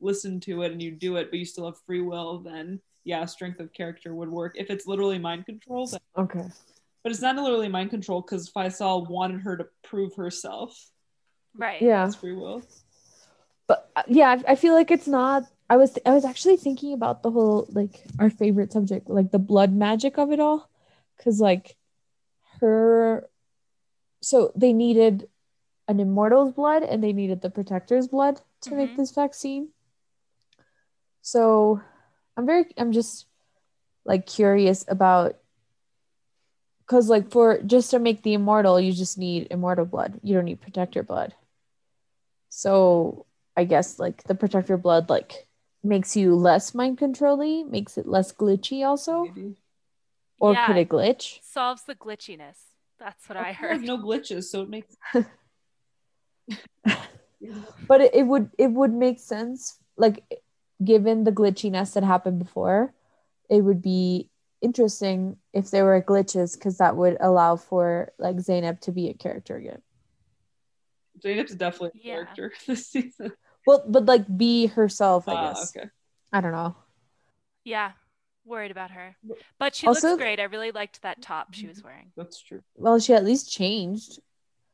[0.00, 3.24] listen to it and you do it but you still have free will then yeah
[3.24, 6.44] strength of character would work if it's literally mind control then, Okay.
[7.02, 10.78] but it's not literally mind control because Faisal wanted her to prove herself
[11.56, 11.80] Right.
[11.80, 12.04] Yeah.
[12.04, 12.62] that's free will
[13.66, 16.92] But uh, yeah, I, I feel like it's not I was I was actually thinking
[16.94, 20.70] about the whole like our favorite subject, like the blood magic of it all.
[21.22, 21.76] Cause like
[22.60, 23.28] her
[24.20, 25.28] so they needed
[25.88, 28.96] an immortal's blood and they needed the protector's blood to make Mhm.
[28.96, 29.70] this vaccine.
[31.22, 31.80] So
[32.36, 33.26] I'm very I'm just
[34.04, 35.36] like curious about
[36.80, 40.20] because like for just to make the immortal, you just need immortal blood.
[40.22, 41.34] You don't need protector blood.
[42.48, 43.26] So
[43.56, 45.47] I guess like the protector blood like
[45.82, 49.24] makes you less mind controlly, makes it less glitchy also.
[49.24, 49.56] maybe
[50.40, 50.66] Or Yeah.
[50.66, 51.38] could it glitch?
[51.42, 52.56] Solves the glitchiness.
[52.98, 53.82] That's what I have heard.
[53.82, 54.96] no glitches so it makes
[57.86, 59.78] But it, it would it would make sense.
[59.96, 60.24] Like
[60.84, 62.92] given the glitchiness that happened before,
[63.48, 68.80] it would be interesting if there were glitches because that would allow for like Zainab
[68.80, 69.80] to be a character again.
[71.22, 72.14] Zainab's definitely a Yeah.
[72.24, 73.32] character this season.
[73.68, 75.76] Well, but like be herself, I Ah, guess.
[75.76, 75.88] okay.
[76.32, 76.74] I don't know.
[77.64, 77.92] Yeah,
[78.46, 79.14] worried about her.
[79.58, 80.40] But she Also- looks great.
[80.40, 82.10] I really liked that top she was wearing.
[82.16, 82.62] That's true.
[82.76, 84.20] Well, she at least changed.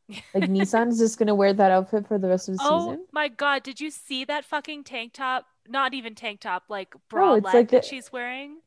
[0.08, 3.06] Like Nissan is just gonna wear that outfit for the rest of the Oh season.
[3.10, 5.46] my god, did you see that fucking tank top?
[5.66, 8.58] Not even tank top, like bralette it's like that a- she's wearing.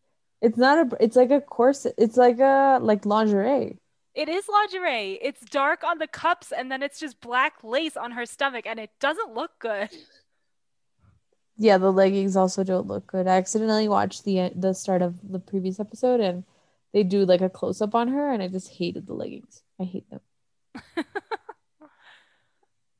[0.41, 0.97] It's not a.
[1.03, 1.93] It's like a corset.
[1.97, 3.77] It's like a like lingerie.
[4.17, 5.19] It is lingerie.
[5.21, 8.79] It's dark on the cups and then it's just black lace on her stomach and
[8.79, 9.89] it doesn't look good.
[11.55, 13.27] Yeah, the leggings also don't look good.
[13.27, 16.43] I accidentally watched the uh, the start of the previous episode and
[16.93, 19.61] they do like a close up on her and I just hated the leggings.
[19.79, 20.21] I hate them.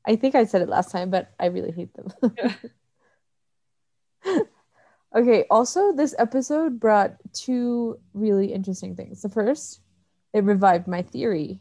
[0.04, 2.12] I think I said it last time, but I really hate them.
[5.16, 9.22] okay, also this episode brought two really interesting things.
[9.22, 9.80] The first,
[10.32, 11.60] it revived my theory.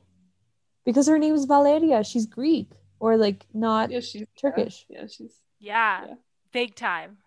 [0.85, 4.85] Because her name is Valeria, she's Greek or like not Yeah, she's Turkish.
[4.89, 6.13] Yeah, she's Yeah, Yeah.
[6.51, 7.17] big time.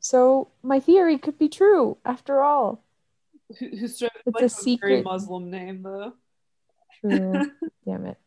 [0.00, 2.84] So my theory could be true after all.
[3.58, 5.04] who, who's It's like a a very secret.
[5.04, 6.12] Muslim name though.
[7.00, 7.50] True.
[7.86, 8.18] Damn it.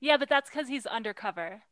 [0.00, 1.62] Yeah, but that's because he's undercover.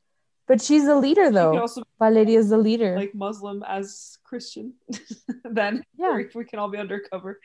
[0.47, 1.59] But she's the leader though.
[1.59, 2.97] also is the leader.
[2.97, 4.75] like Muslim as Christian.
[5.45, 6.17] then Yeah.
[6.17, 7.39] we, we can all be undercover.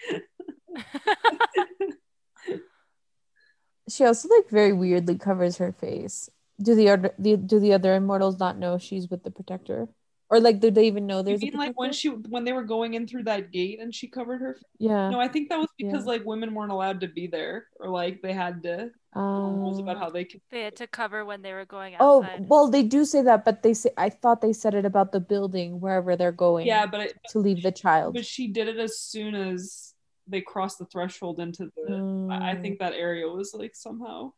[3.89, 6.29] she also like very weirdly covers her face.
[6.61, 9.87] Do the other the, do the other immortals not know she's with the protector?
[10.29, 12.51] Or like do they even know You there's a mean like when she when they
[12.51, 14.57] were going in through that gate and she covered her?
[14.77, 15.09] Yeah.
[15.11, 16.11] No, I think that was because Yeah.
[16.11, 19.95] like women weren't allowed to be there, or like they had to um, rules about
[19.95, 20.41] Um, how they could.
[20.51, 22.39] They had to cover when they were going outside.
[22.41, 25.11] Oh, well, they do say that, but they say I thought they said it about
[25.13, 28.15] the building wherever they're going Yeah, but it, to leave the child.
[28.15, 29.93] but she did it as soon as
[30.27, 31.95] they crossed the threshold into the.
[32.29, 32.61] I I Mm.
[32.61, 34.33] think that area was like somehow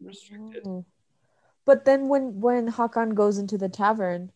[0.00, 0.62] restricted.
[0.66, 0.84] Oh.
[1.64, 4.32] But then when when Hakan goes into the tavern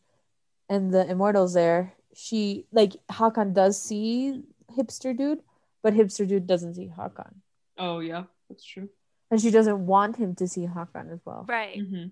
[0.68, 4.42] and the immortals there, she like Hakan does see
[4.76, 5.42] hipster dude,
[5.82, 7.34] but hipster dude doesn't see Hakan.
[7.78, 8.88] Oh yeah, that's true.
[9.30, 11.44] And she doesn't want him to see Hakan as well.
[11.48, 11.80] Right.
[11.82, 12.06] hmm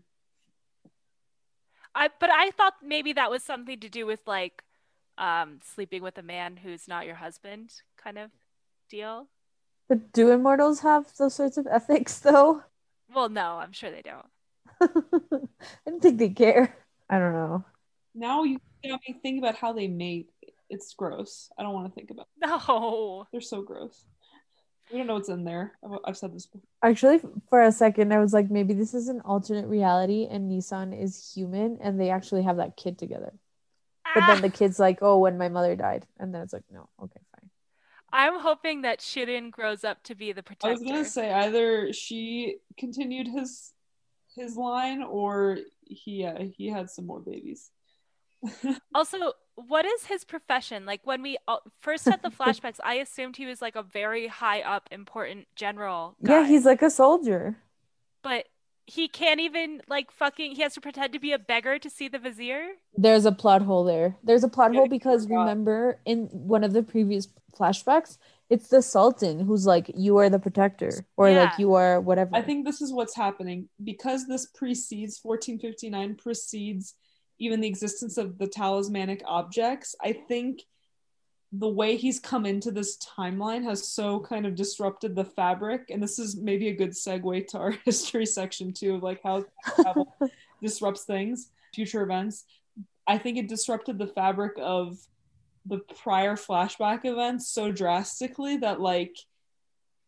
[1.95, 4.65] I but I thought maybe that was something to do with like
[5.17, 8.31] um sleeping with a man who's not your husband kind of
[8.90, 9.27] deal.
[9.88, 12.62] But do immortals have those sorts of ethics though?
[13.14, 14.27] Well, no, I'm sure they don't.
[14.81, 16.77] I don't think they care.
[17.09, 17.64] I don't know.
[18.14, 20.31] Now you got me think about how they mate.
[20.71, 21.51] It's gross.
[21.59, 22.29] I don't want to think about.
[22.43, 22.47] It.
[22.47, 23.27] No.
[23.33, 24.05] They're so gross.
[24.90, 25.73] We don't know what's in there.
[25.85, 26.69] I've, I've said this before.
[26.83, 30.99] Actually, for a second, I was like, maybe this is an alternate reality and Nissan
[31.01, 33.33] is human and they actually have that kid together.
[34.14, 36.07] But then Ah, the kid's like, oh, when my mother died.
[36.19, 37.24] And then it's like, no, okay, fine.
[38.14, 40.68] I'm hoping that Shirin grows up to be the protector.
[40.68, 43.72] I was gonna say either she continued his
[44.37, 47.70] his line or he uh, he had some more babies.
[48.94, 50.87] Also, what is his profession?
[50.87, 51.38] Like when we
[51.81, 56.16] first had the flashbacks, I assumed he was like a very high up, important general.
[56.20, 57.57] Yeah, he's like a soldier.
[58.22, 58.46] but
[58.87, 60.55] he can't even like fucking.
[60.57, 62.64] He has to pretend to be a beggar to see the vizier.
[62.97, 64.16] There's a plot hole there.
[64.23, 68.18] There's a plot hole because remember in one of the previous flashbacks,
[68.51, 71.44] it's the Sultan who's like, you are the protector, or Yeah.
[71.44, 72.37] like you are whatever.
[72.37, 76.94] I think this is what's happening because this precedes 1459 precedes
[77.38, 79.97] even the existence of the talismanic objects.
[80.01, 80.62] I think
[81.59, 85.90] the way he's come into this timeline has so kind of disrupted the fabric.
[85.90, 89.45] And this is maybe a good segue to our history section too of like how
[89.77, 90.17] travel
[90.62, 92.45] disrupts things future events.
[93.07, 94.99] I think it disrupted the fabric of
[95.66, 99.16] the prior flashback events so drastically that like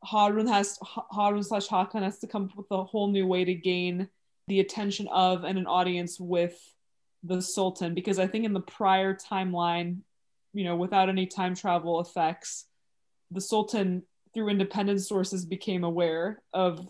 [0.04, 3.54] harun has harun slash hakan has to come up with a whole new way to
[3.54, 4.08] gain
[4.48, 6.58] the attention of and an audience with
[7.22, 7.94] the sultan.
[7.94, 9.98] Because i think in the prior timeline
[10.56, 12.66] you know without any time travel effects
[13.30, 14.02] the sultan
[14.32, 16.80] through independent sources became aware of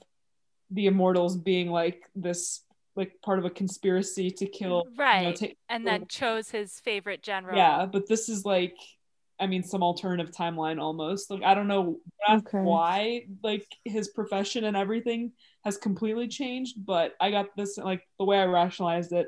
[0.71, 2.63] the immortals being like this
[2.95, 5.21] like part of a conspiracy to kill Right.
[5.21, 7.57] you know, take, and then chose his favorite general.
[7.57, 8.77] yeah but this is like
[9.41, 11.99] i mean some alternative timeline almost like i don't know
[12.29, 12.59] Okay.
[12.59, 15.33] why like his profession and everything
[15.65, 19.27] has completely changed but i got this like the way i rationalized it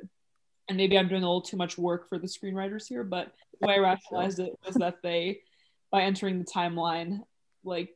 [0.68, 3.66] and maybe i'm doing a little too much work for the screenwriters here but the
[3.66, 5.40] way i rationalized it was that they
[5.90, 7.20] by entering the timeline
[7.64, 7.90] like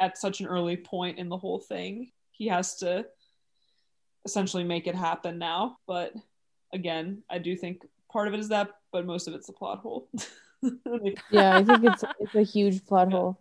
[0.00, 3.04] at such an early point in the whole thing he has to
[4.24, 6.12] essentially make it happen now but
[6.72, 9.78] again i do think part of it is that, but most of it's a plot
[9.80, 10.08] hole.
[11.30, 13.16] Yeah, I think it's it's a huge plot Yeah.
[13.16, 13.40] hole.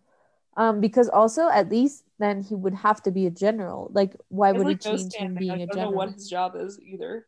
[0.56, 3.90] Um, because also at least then he would have to be a general.
[3.92, 5.94] Like, why would like, it change him being I a don't know general?
[5.94, 7.26] what his job is either.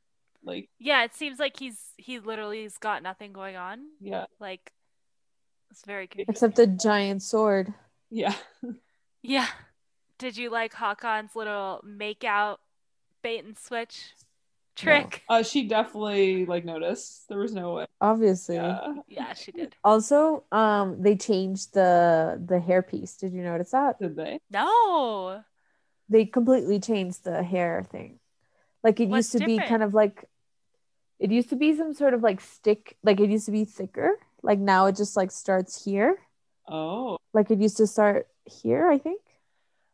[0.50, 3.80] Like, Yeah, it seems like he's he literally has got nothing going on.
[4.02, 4.72] yeah, Like
[5.72, 6.32] it's very confusing.
[6.34, 7.74] Except a giant sword.
[8.10, 8.34] yeah.
[9.22, 9.48] Yeah.
[10.18, 12.60] Did you like Hakan's little make out
[13.22, 14.14] bait and switch
[14.76, 15.24] trick?
[15.30, 17.28] Uh, she definitely like noticed.
[17.30, 17.86] There was no way.
[18.02, 18.56] Obviously.
[18.56, 18.94] Yeah.
[19.08, 19.76] Yeah, she did.
[19.84, 23.18] Also, um, they changed the the hairpiece.
[23.20, 24.00] Did you notice that?
[24.00, 24.40] Did they?
[24.50, 25.44] No.
[26.10, 28.20] They completely changed the hair thing.
[28.84, 30.26] Like it What's used to be kind of like
[31.20, 34.12] it used to be some sort of like stick, like it used to be thicker.
[34.42, 36.18] Like now it just like starts here.
[36.68, 39.22] Oh, Like it used to start here, I think.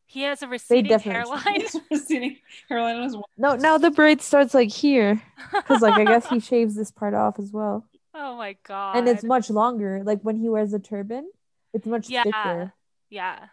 [0.07, 1.63] He has a receding hairline.
[1.89, 2.37] receding
[2.69, 3.17] hairline on his.
[3.37, 5.21] No, now the braid starts like here.
[5.51, 7.87] Because like I guess he shaves this part off as well.
[8.13, 8.97] oh my god.
[8.97, 10.01] And it's much longer.
[10.03, 11.29] Like when he wears a turban,
[11.73, 12.23] it's much Yeah.
[12.23, 12.73] thicker.
[13.09, 13.47] yeah.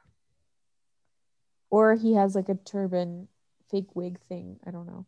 [1.71, 3.29] Or he has like a turban
[3.71, 4.59] fake wig thing.
[4.67, 5.07] I don't know.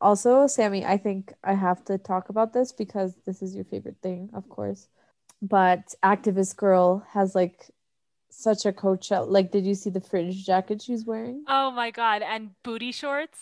[0.00, 3.96] Also, Sammy, I think I have to talk about this because this is your favorite
[4.02, 4.88] thing, of course.
[5.40, 7.70] But activist girl has like
[8.30, 9.28] such a Coachella.
[9.28, 11.44] Like, did you see the fringe jacket she's wearing?
[11.48, 12.22] oh my god.
[12.22, 13.38] And booty shorts.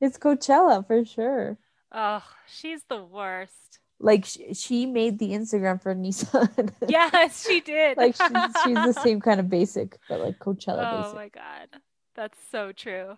[0.00, 1.58] it's Coachella for sure.
[1.92, 3.78] Oh, she's the worst.
[4.00, 6.72] Like she, she made the Instagram for Nissan.
[6.88, 7.96] Yes, she did.
[7.96, 11.14] like she's, she's the same kind of basic, but like Coachella Oh basic.
[11.16, 11.68] my god.
[12.14, 13.16] That's so true.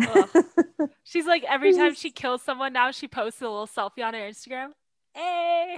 [0.00, 0.44] Ugh.
[1.04, 4.14] She's like every She's time she kills someone now she posts a little selfie on
[4.14, 4.70] her Instagram.
[5.14, 5.76] Hey,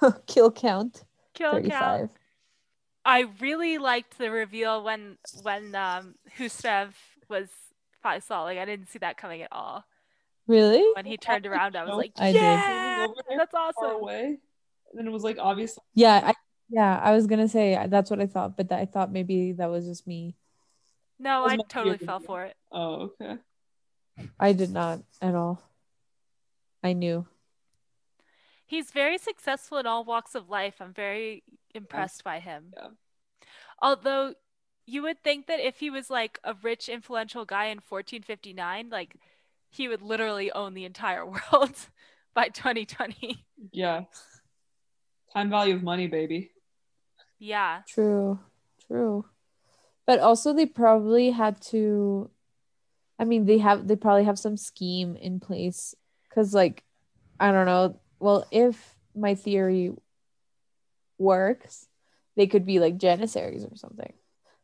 [0.26, 2.10] Kill count kill count.
[3.04, 6.92] I really liked the reveal when when um Husrev
[7.28, 7.48] was
[8.02, 8.44] Faisal.
[8.44, 9.84] Like I didn't see that coming at all.
[10.46, 10.84] Really?
[10.94, 14.02] When he turned around, I was like, I yeah, Over that's awesome.
[14.02, 14.38] away.
[14.90, 15.82] And then it was like obviously.
[15.94, 16.34] Yeah, I
[16.70, 19.86] yeah, I was gonna say that's what I thought, but I thought maybe that was
[19.86, 20.36] just me.
[21.18, 22.26] No, I totally fell video.
[22.26, 22.56] for it.
[22.72, 23.36] Oh, okay.
[24.38, 25.62] I did not at all.
[26.82, 27.26] I knew.
[28.66, 30.76] He's very successful in all walks of life.
[30.80, 31.42] I'm very
[31.74, 32.72] impressed by him.
[32.76, 32.88] Yeah.
[33.80, 34.34] Although
[34.86, 39.16] you would think that if he was like a rich, influential guy in 1459, like
[39.70, 41.76] he would literally own the entire world
[42.34, 43.44] by 2020.
[43.72, 44.02] Yeah.
[45.32, 46.52] Time value of money, baby.
[47.38, 47.82] Yeah.
[47.88, 48.38] True.
[48.86, 49.24] True.
[50.06, 52.30] But also they probably had to
[53.18, 55.94] I mean they have they probably have some scheme in place
[56.30, 56.84] cuz like
[57.38, 57.98] I don't know.
[58.20, 59.92] Well, if my theory
[61.18, 61.86] works,
[62.36, 64.12] they could be like janissaries or something.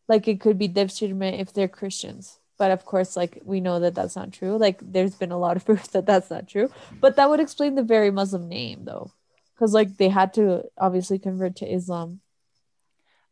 [0.08, 2.38] Like it could be legitimate if they're Christians.
[2.58, 4.58] But of course, like we know that that's not true.
[4.58, 6.70] Like there's been a lot of proof that that's not true.
[7.00, 9.12] But that would explain the very Muslim name though.
[9.58, 12.20] Cuz like they had to obviously convert to Islam.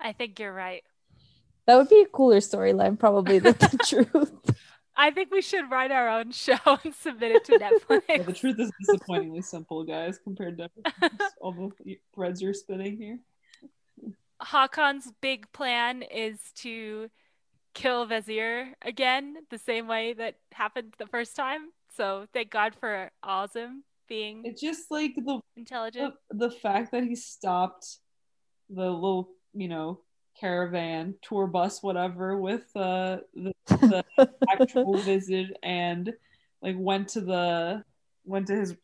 [0.00, 0.84] I think you're right.
[1.69, 4.33] That would be a cooler storyline, probably than the truth.
[4.97, 7.59] I think we should write our own show and submit it to
[7.91, 10.71] Well, the truth is disappointingly simple, guys, compared to
[11.43, 13.19] all the threads you're spinning here.
[14.43, 17.11] Hakan's big plan is to
[17.75, 21.69] kill Vizier again, the same way that happened the first time.
[21.95, 26.14] So thank God for Azim being It's just like the intelligent.
[26.31, 27.99] the, the fact that he stopped
[28.71, 30.01] the little, you know,
[30.39, 34.05] caravan, tour bus, whatever, with uh, the, the
[34.51, 36.12] actual visit and
[36.62, 37.84] like went to the
[38.24, 38.76] went to his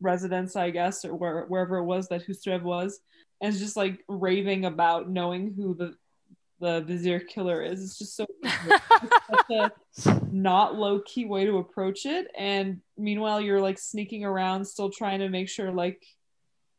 [0.00, 3.00] residence, I guess, or where, wherever it was that Husrev was,
[3.40, 5.94] and is just like raving about knowing who the
[6.58, 7.82] the vizier killer is.
[7.82, 12.28] It's just so it's such a not low key way to approach it.
[12.36, 16.02] And meanwhile, you're like sneaking around, still trying to make sure like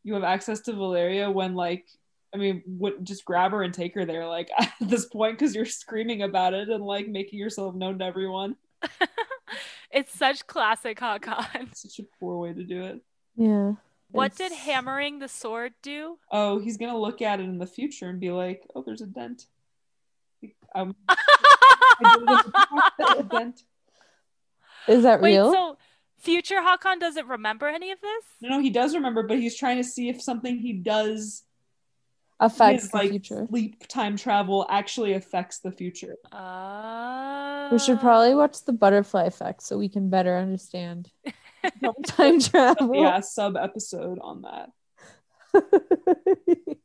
[0.04, 1.86] you have access to Valeria when like
[2.34, 5.56] I mean, would just grab her and take her there like at this point because
[5.56, 8.56] you're screaming about it and like making yourself known to everyone.
[9.92, 11.76] it's such classic Hakan.
[11.76, 13.02] Such a poor way to do it.
[13.36, 13.74] yeah.
[14.10, 16.18] What did hammering the sword do?
[16.32, 19.06] Oh, he's gonna look at it in the future and be like, "Oh, there's a
[19.06, 19.48] dent."
[20.74, 20.96] Um,
[22.00, 23.64] a dent.
[24.88, 25.52] Is that Wait, real?
[25.52, 25.78] so
[26.20, 28.24] future Hakan doesn't remember any of this?
[28.42, 31.44] No, no, he does remember, but he's trying to see if something he does
[32.40, 33.48] Affects his the like future.
[33.50, 36.16] sleep time travel actually affects the future.
[36.32, 41.10] Uh, We should probably watch the butterfly effect so we can better understand
[42.06, 42.96] time travel.
[42.96, 44.70] yeah, sub episode on that.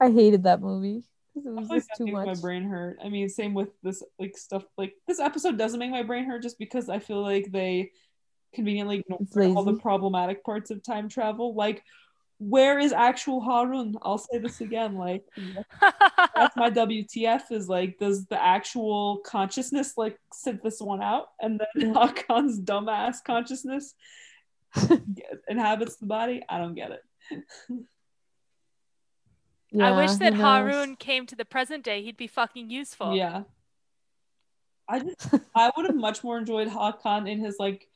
[0.00, 1.02] I hated that movie
[1.34, 2.26] it was Like, just too makes much.
[2.26, 2.98] my brain hurt.
[3.02, 4.64] I mean, same with this like stuff.
[4.76, 7.90] Like this episode doesn't make my brain hurt just because I feel like they
[8.54, 11.54] conveniently ignored It's all the problematic parts of time travel.
[11.54, 11.82] Like,
[12.48, 13.94] where is actual Harun?
[14.02, 14.96] I'll say this again.
[14.96, 15.24] Like,
[16.34, 17.52] that's my WTF.
[17.52, 23.16] Is like, does the actual consciousness like sit this one out, and then Hakan's dumbass
[23.24, 23.94] consciousness
[25.48, 26.42] inhabits the body?
[26.48, 27.02] I don't get it.
[29.80, 30.34] I wish that?
[30.34, 32.02] Harun came to the present day.
[32.02, 33.14] He'd be fucking useful.
[33.14, 33.44] Yeah.
[34.88, 37.86] I just I would have much more enjoyed Hakan in his like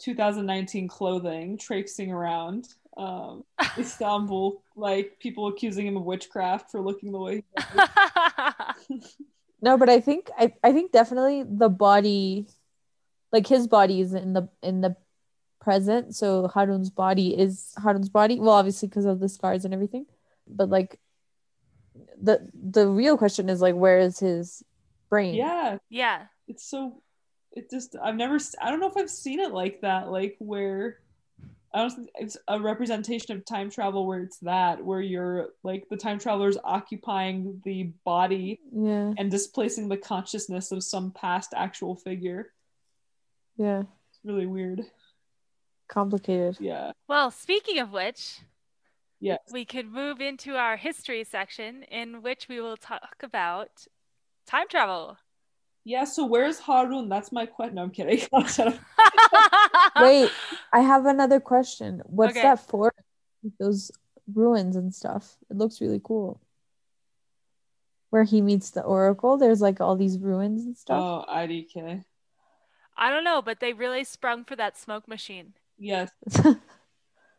[0.00, 2.68] 2019 clothing, traipsing around
[2.98, 3.44] um
[3.78, 7.44] Istanbul, like people accusing him of witchcraft for looking the way
[8.88, 9.00] he.
[9.60, 12.46] No, but I think I, I think definitely the body
[13.32, 14.96] like his body is in the in the
[15.60, 16.14] present.
[16.14, 18.38] So Harun's body is Harun's body.
[18.38, 20.06] Well, obviously because of the scars and everything.
[20.46, 20.98] But like
[22.20, 24.62] the the real question is like where is his
[25.10, 25.34] brain?
[25.34, 26.26] Yeah, yeah.
[26.46, 27.02] it's so
[27.52, 30.98] it just I've never I don't know if I've seen it like that, like where
[31.74, 35.86] I don't think it's a representation of time travel where it's that where you're like
[35.90, 39.12] the time traveler's occupying the body Yeah.
[39.18, 42.52] and displacing the consciousness of some past actual figure.
[43.56, 43.80] Yeah.
[43.80, 44.82] It's really weird.
[45.88, 46.56] Complicated.
[46.60, 46.92] Yeah.
[47.06, 48.40] Well, speaking of which,
[49.20, 49.40] Yes.
[49.52, 53.86] we could move into our history section in which we will talk about
[54.46, 55.18] time travel.
[55.88, 57.08] Yeah, so where's Harun?
[57.08, 57.76] That's my question.
[57.76, 58.20] No, I'm kidding.
[60.02, 60.30] Wait,
[60.70, 62.02] I have another question.
[62.04, 62.42] What's Okay.
[62.42, 62.92] that for?
[63.58, 63.90] Those
[64.34, 65.38] ruins and stuff.
[65.48, 66.42] It looks really cool.
[68.10, 71.02] Where he meets the oracle, there's like all these ruins and stuff.
[71.02, 72.04] oh, IDK.
[72.98, 75.54] I don't know, but they really sprung for that smoke machine.
[75.78, 76.58] Yes, it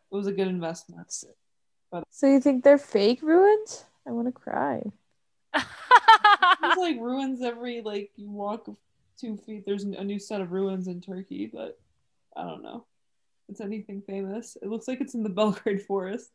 [0.10, 1.14] was a good investment.
[2.10, 3.86] so you think they're fake ruins?
[4.08, 4.82] I want to cry.
[5.54, 8.70] There's like ruins every like you walk
[9.20, 9.64] two feet.
[9.66, 11.80] There's a new set of ruins in Turkey, but
[12.36, 12.86] I don't know.
[13.50, 14.58] It's anything famous?
[14.62, 16.30] It looks like it's in the Belgrade Forest.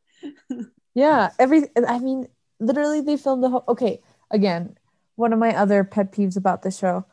[0.95, 2.29] Yeah, every I mean,
[2.61, 4.01] literally they filmed the whole okay,
[4.31, 4.77] again,
[5.17, 7.07] one of my other pet peeves about the show.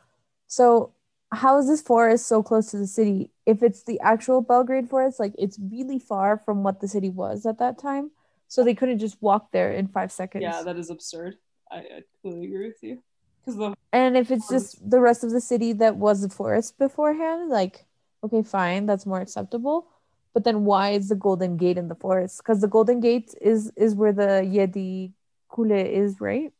[0.46, 0.92] So,
[1.32, 3.30] how is this forest so close to the city?
[3.46, 7.46] If it's the actual Belgrade forest, like it's really far from what the city was
[7.46, 8.10] at that time.
[8.48, 10.42] So they couldn't just walk there in 5 seconds.
[10.42, 11.36] Yeah, that is absurd.
[11.72, 13.02] I, I completely agree with you.
[13.40, 16.78] Because the and if it's just the rest of the city that was the forest
[16.78, 17.86] beforehand, like
[18.24, 19.88] okay, fine, that's more acceptable.
[20.34, 22.38] But then why is the Golden Gate in the forest?
[22.38, 25.12] Because the Golden Gate is is where the Yedi
[25.54, 26.52] Kule is, right?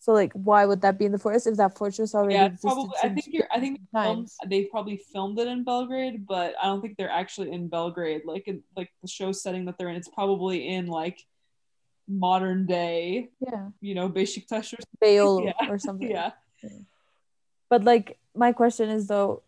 [0.00, 2.96] So like, why would that be in the forest if that fortress already yeah, probably.
[3.02, 3.48] I think you're.
[3.52, 7.10] I think they filmed, they probably filmed it in Belgrade, but I don't think they're
[7.10, 8.22] actually in Belgrade.
[8.24, 11.18] Like in like the show setting that they're in, it's probably in like
[12.08, 13.28] modern day.
[13.40, 16.10] yeah, You know, Beşiktaş or Bail Yeah, or something.
[16.10, 16.32] yeah.
[17.70, 19.42] But like, my question is though,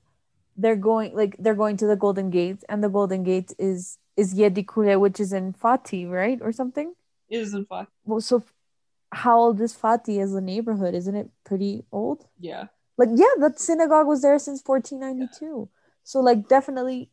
[0.56, 4.34] they're going like they're going to the Golden Gate, and the Golden Gate is is
[4.34, 6.92] Yedi Kule, which is in Fatih, right, or something.
[7.30, 7.90] It is in fact.
[8.04, 8.42] Well, so
[9.12, 10.94] how old is Fatih as a neighborhood?
[10.94, 12.26] Isn't it pretty old?
[12.38, 12.66] Yeah.
[12.98, 15.68] Like, yeah, that synagogue was there since 1492.
[16.04, 17.08] So, like, definitely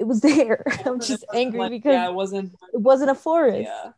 [0.00, 0.64] it was there.
[0.84, 2.52] I'm just angry like- because yeah, it wasn't.
[2.72, 3.68] it wasn't a forest.
[3.70, 3.92] Yeah.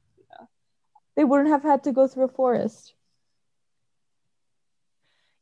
[1.19, 2.95] They wouldn't have had to go through a forest.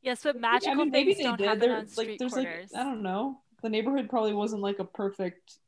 [0.00, 1.46] Yes, but magical I mean, maybe things they don't did.
[1.48, 2.72] happen There, on street like, there's corners.
[2.72, 3.40] like, I don't know.
[3.62, 5.58] The neighborhood probably wasn't like a perfect,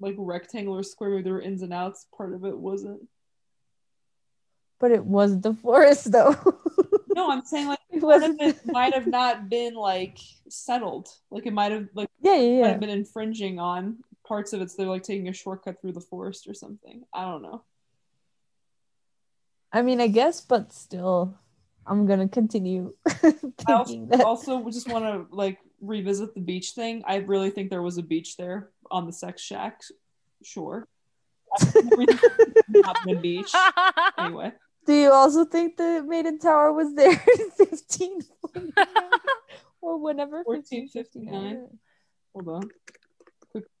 [0.00, 1.10] like rectangular square.
[1.10, 2.06] Maybe there were ins and outs.
[2.16, 3.06] Part of it wasn't.
[4.80, 6.34] But it was the forest, though.
[7.14, 11.08] No, I'm saying like it part of it might have not been like settled.
[11.32, 12.68] Like it might have like Yeah, yeah, might yeah.
[12.68, 14.70] have been infringing on parts of it.
[14.70, 17.02] So they're like taking a shortcut through the forest or something.
[17.12, 17.64] I don't know.
[19.72, 21.34] I mean, I guess, but still,
[21.86, 24.20] I'm gonna continue I also, that.
[24.22, 27.02] also just want to like revisit the beach thing.
[27.06, 29.82] I really think there was a beach there on the sex shack.
[30.42, 30.86] Sure.
[31.60, 32.20] I think
[32.68, 33.52] not been a beach.
[34.18, 34.52] Anyway,
[34.86, 38.84] Do you also think the Maiden Tower was there in 1549
[39.80, 40.42] or whenever?
[40.44, 41.68] 1459.
[42.34, 42.70] hold on.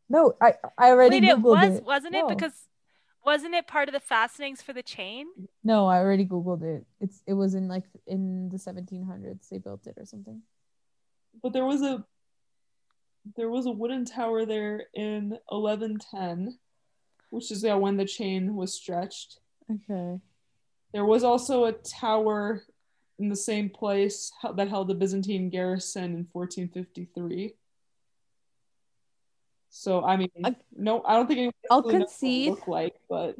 [0.08, 1.84] No, I I already Wait, it was it.
[1.84, 2.28] wasn't No.
[2.28, 2.56] it because
[3.28, 5.26] wasn't it part of the fastenings for the chain?
[5.62, 6.86] No, I already googled it.
[6.98, 10.40] It's it was in like in the 1700s they built it or something.
[11.42, 12.06] But there was a
[13.36, 16.58] there was a wooden tower there in 1110,
[17.28, 19.40] which is yeah, when the chain was stretched.
[19.70, 20.18] Okay.
[20.94, 22.64] There was also a tower
[23.18, 27.54] in the same place that held the Byzantine garrison in 1453.
[29.78, 32.50] So I mean, I- no, I don't think anyone I'll really it concede.
[32.50, 33.36] looked like, but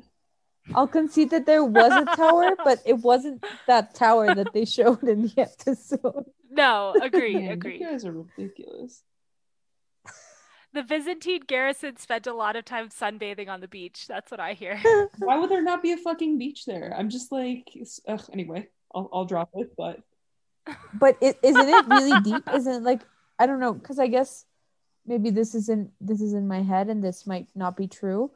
[0.72, 5.02] I'll concede that there was a tower, but it wasn't that tower that they showed
[5.02, 6.26] in the episode.
[6.48, 7.78] No, agree, Man, agree.
[7.78, 9.02] You guys are ridiculous.
[10.72, 14.06] The Byzantine garrison spent a lot of time sunbathing on the beach.
[14.06, 14.78] That's what I hear.
[15.18, 16.94] Why would there not be a fucking beach there?
[16.96, 17.68] I'm just like,
[18.06, 20.00] ugh, anyway, I'll, I'll drop it, but
[20.94, 22.44] But it isn't it really deep?
[22.54, 23.00] Isn't it like
[23.40, 24.44] I don't know, because I guess
[25.08, 28.30] maybe this isn't this is in my head and this might not be true.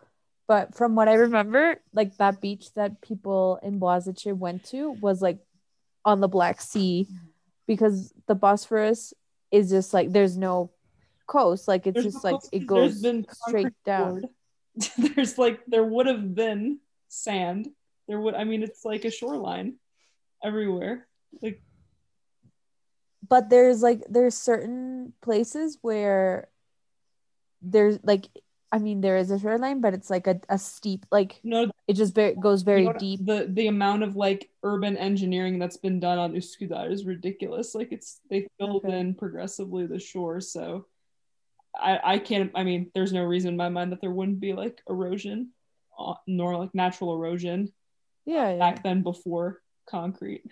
[0.49, 5.23] But from what I remember, like that beach that people in Boğaziçi went to was
[5.23, 5.39] like
[6.05, 7.07] on the Black Sea
[7.67, 9.15] because the Bosphorus
[9.51, 10.71] is just like there's no
[11.27, 11.69] coast.
[11.69, 13.05] Like it's There's just like it goes
[13.47, 14.25] straight down.
[14.99, 17.69] there's like there would have been sand.
[18.09, 19.77] There would I mean it's like a shoreline
[20.43, 21.07] everywhere.
[21.41, 21.63] Like
[23.29, 26.49] but there's like there's certain places where
[27.63, 28.29] there's like
[28.71, 31.95] I mean there is a shoreline, but it's like a, a steep like no it
[31.95, 33.25] just very goes very you know deep.
[33.25, 37.75] The the amount of like urban engineering that's been done on Üsküdar is ridiculous.
[37.75, 38.99] Like it's they filled Okay.
[38.99, 40.87] in progressively the shore, so
[41.75, 42.51] I I can't.
[42.55, 45.51] I mean, there's no reason in my mind that there wouldn't be like erosion,
[45.99, 47.73] uh, nor like natural erosion
[48.25, 48.59] Yeah, yeah.
[48.59, 50.45] back then before concrete.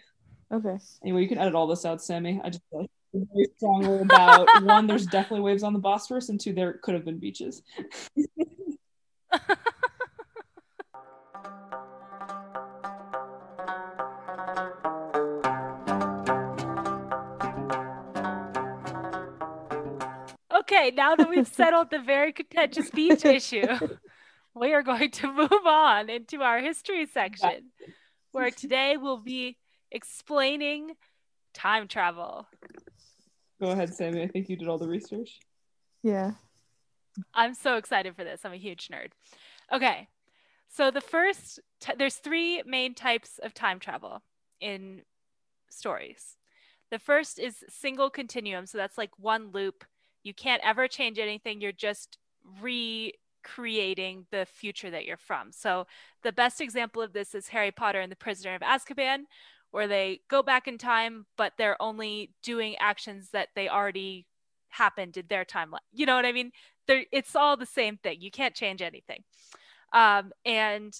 [0.53, 0.77] Okay.
[1.03, 2.41] Anyway, you can edit all this out, Sammy.
[2.43, 4.87] I just like very strongly about one.
[4.87, 7.63] There's definitely waves on the Bosphorus, and two, there could have been beaches.
[20.53, 23.67] Okay, now that we've settled the very contentious beach issue,
[24.55, 27.73] we are going to move on into our history section,
[28.31, 29.57] where today we'll be
[29.91, 30.93] explaining
[31.55, 32.47] time travel.
[33.61, 34.23] Go ahead, Sammy.
[34.23, 35.39] I think you did all the research.
[36.03, 36.33] Yeah.
[37.35, 38.41] I'm so excited for this.
[38.45, 39.11] I'm a huge nerd.
[39.73, 40.09] Okay.
[40.69, 44.23] So the first t- there's three main types of time travel
[44.61, 45.03] in
[45.69, 46.37] stories.
[46.91, 49.85] The first is single continuum, so that's like one loop.
[50.23, 51.61] You can't ever change anything.
[51.61, 52.19] You're just
[52.61, 55.53] recreating the future that you're from.
[55.53, 55.87] So
[56.23, 59.25] the best example of this is Harry Potter and the Prisoner of Azkaban,
[59.71, 64.27] where they go back in time, but they're only doing actions that they already
[64.69, 65.79] happened in their timeline.
[65.93, 66.53] You know what I mean?
[66.87, 68.21] They're, it's all the same thing.
[68.21, 69.23] You can't change anything.
[69.93, 70.95] Um, and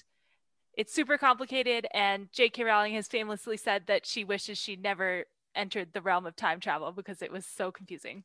[0.77, 1.87] it's super complicated.
[1.93, 2.65] And J.K.
[2.65, 6.93] Rowling has famously said that she wishes she never entered the realm of time travel
[6.93, 8.25] because it was so confusing.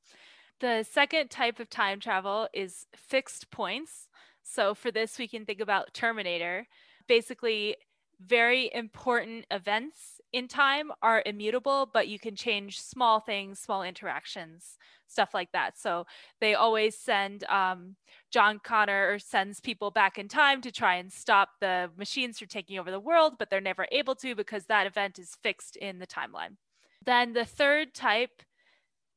[0.59, 4.07] The second type of time travel is fixed points.
[4.43, 6.67] So for this, we can think about Terminator.
[7.07, 7.75] Basically,
[8.19, 14.77] very important events in time are immutable, but you can change small things, small interactions,
[15.07, 15.79] stuff like that.
[15.79, 16.05] So
[16.41, 17.95] they always send um,
[18.31, 22.49] John Connor or sends people back in time to try and stop the machines from
[22.49, 25.99] taking over the world, but they're never able to because that event is fixed in
[25.99, 26.57] the timeline.
[27.05, 28.41] Then the third type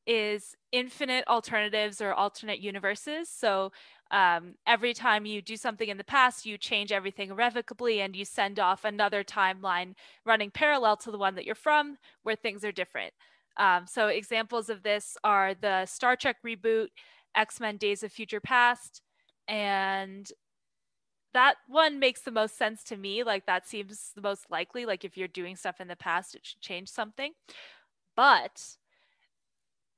[0.09, 3.29] is infinite alternatives or alternate universes.
[3.29, 3.73] So
[4.11, 8.25] um, every time you do something in the past, you change everything irrevocably and you
[8.25, 9.93] send off another timeline
[10.25, 13.13] running parallel to the one that you're from where things are different.
[13.59, 16.89] Um, so examples of this are the Star Trek reboot,
[17.35, 19.03] X Men Days of Future Past,
[19.47, 20.31] and
[21.35, 23.25] that one makes the most sense to me.
[23.25, 24.87] Like that seems the most likely.
[24.87, 27.33] Like if you're doing stuff in the past, it should change something.
[28.17, 28.77] But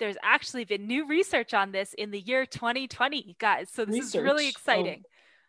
[0.01, 3.68] there's actually been new research on this in the year 2020, guys.
[3.72, 4.55] So this is really Research.
[4.57, 4.72] Oh.
[4.72, 5.03] exciting.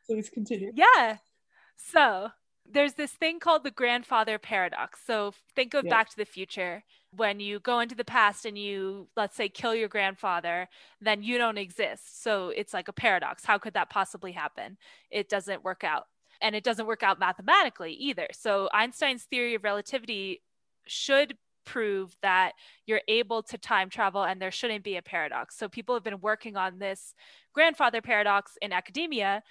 [0.06, 0.72] Please continue.
[0.76, 1.18] Yeah.
[1.78, 2.30] So
[2.70, 4.99] there's this thing called the grandfather paradox.
[5.06, 5.89] So think of Yeah.
[5.89, 6.84] Back to the Future.
[7.14, 10.70] When you go into the past and you, let's say, kill your grandfather,
[11.02, 12.22] then you don't exist.
[12.24, 13.43] So it's like a paradox.
[13.45, 14.78] How could that possibly happen?
[15.10, 16.06] It doesn't work out.
[16.41, 18.28] And it doesn't work out mathematically either.
[18.34, 20.41] So Einstein's theory of relativity
[20.88, 21.38] should
[21.72, 22.51] prove that
[22.86, 25.57] you're able to time travel and there shouldn't be a paradox.
[25.57, 27.13] So people have been working on this
[27.53, 29.41] grandfather paradox in academia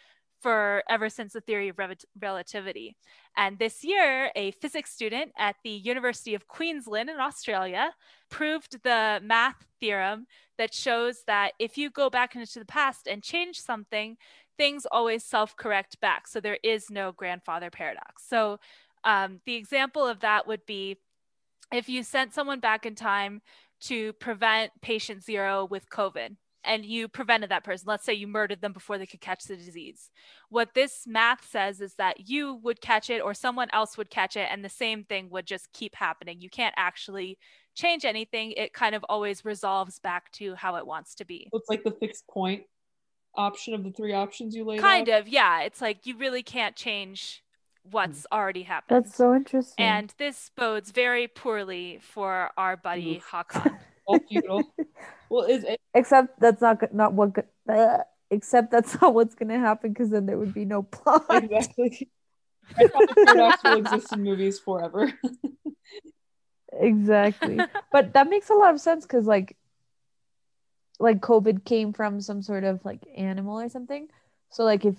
[0.42, 2.94] for ever since the theory of rel- relativity.
[3.38, 7.90] And this year, a physics student at the University of Queensland in Australia
[8.30, 10.26] proved the math theorem
[10.58, 14.18] that shows that if you go back into the past and change something,
[14.58, 16.28] things always self correct back.
[16.28, 18.24] So there is no grandfather paradox.
[18.28, 18.60] So
[19.04, 20.98] um, the example of that would be
[21.72, 23.42] if you sent someone back in time
[23.82, 28.60] to prevent patient zero with COVID and you prevented that person, let's say you murdered
[28.60, 30.10] them before they could catch the disease.
[30.50, 34.36] What this math says is that you would catch it or someone else would catch
[34.36, 36.40] it, and the same thing would just keep happening.
[36.40, 37.38] You can't actually
[37.74, 41.48] change anything, it kind of always resolves back to how it wants to be.
[41.52, 42.64] It's like the fixed point
[43.36, 44.82] option of the three options you laid out.
[44.82, 45.20] Kind out.
[45.20, 45.62] of, yeah.
[45.62, 47.42] It's like you really can't change
[47.82, 49.04] what's already happened.
[49.04, 49.84] That's so interesting.
[49.84, 53.30] and this bodes very poorly for our buddy Oof.
[53.30, 53.78] Hakan.
[54.06, 54.64] All futile.
[55.28, 57.98] well, is it, except that's not not what uh,
[58.30, 61.24] except that's not what's gonna happen because then there would be no plot.
[61.30, 62.10] exactly.
[62.76, 65.12] I thought the paradox will exist in movies forever.
[66.72, 67.58] exactly
[67.90, 69.56] but that makes a lot of sense because like
[71.00, 74.06] like covid came from some sort of like animal or something
[74.50, 74.94] so like if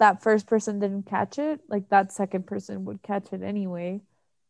[0.00, 4.00] that first person didn't catch it like that second person would catch it anyway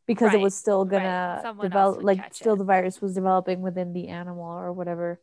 [0.07, 2.59] because it was still gonna Someone else develop like still it.
[2.59, 5.21] the virus was developing within the animal or whatever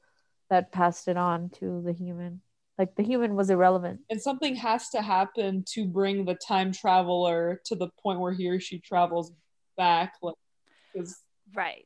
[0.49, 2.41] that passed it on to the human
[2.77, 7.59] like the human was irrelevant and something has to happen to bring the time traveler
[7.65, 9.31] to the point where he or she travels
[9.75, 10.15] back.
[10.21, 10.35] Like,
[11.53, 11.85] Right.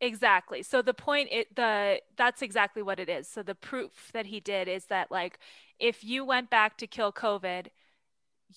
[0.00, 0.62] Exactly.
[0.62, 3.28] So the point it the that's exactly what it is.
[3.28, 5.38] So the proof that he did is that like
[5.78, 7.66] if you went back to kill COVID,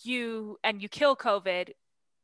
[0.01, 1.71] you and you kill COVID,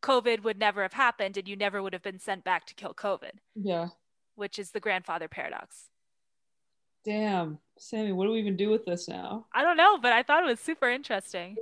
[0.02, 2.94] COVID would never have happened and you never would have been sent back to kill
[2.94, 3.90] COVID, yeah,
[4.36, 5.90] which is the grandfather paradox.
[7.04, 9.46] damn, Sammy, what do we even do with this now?
[9.54, 11.58] I don't know, but I thought it was super interesting.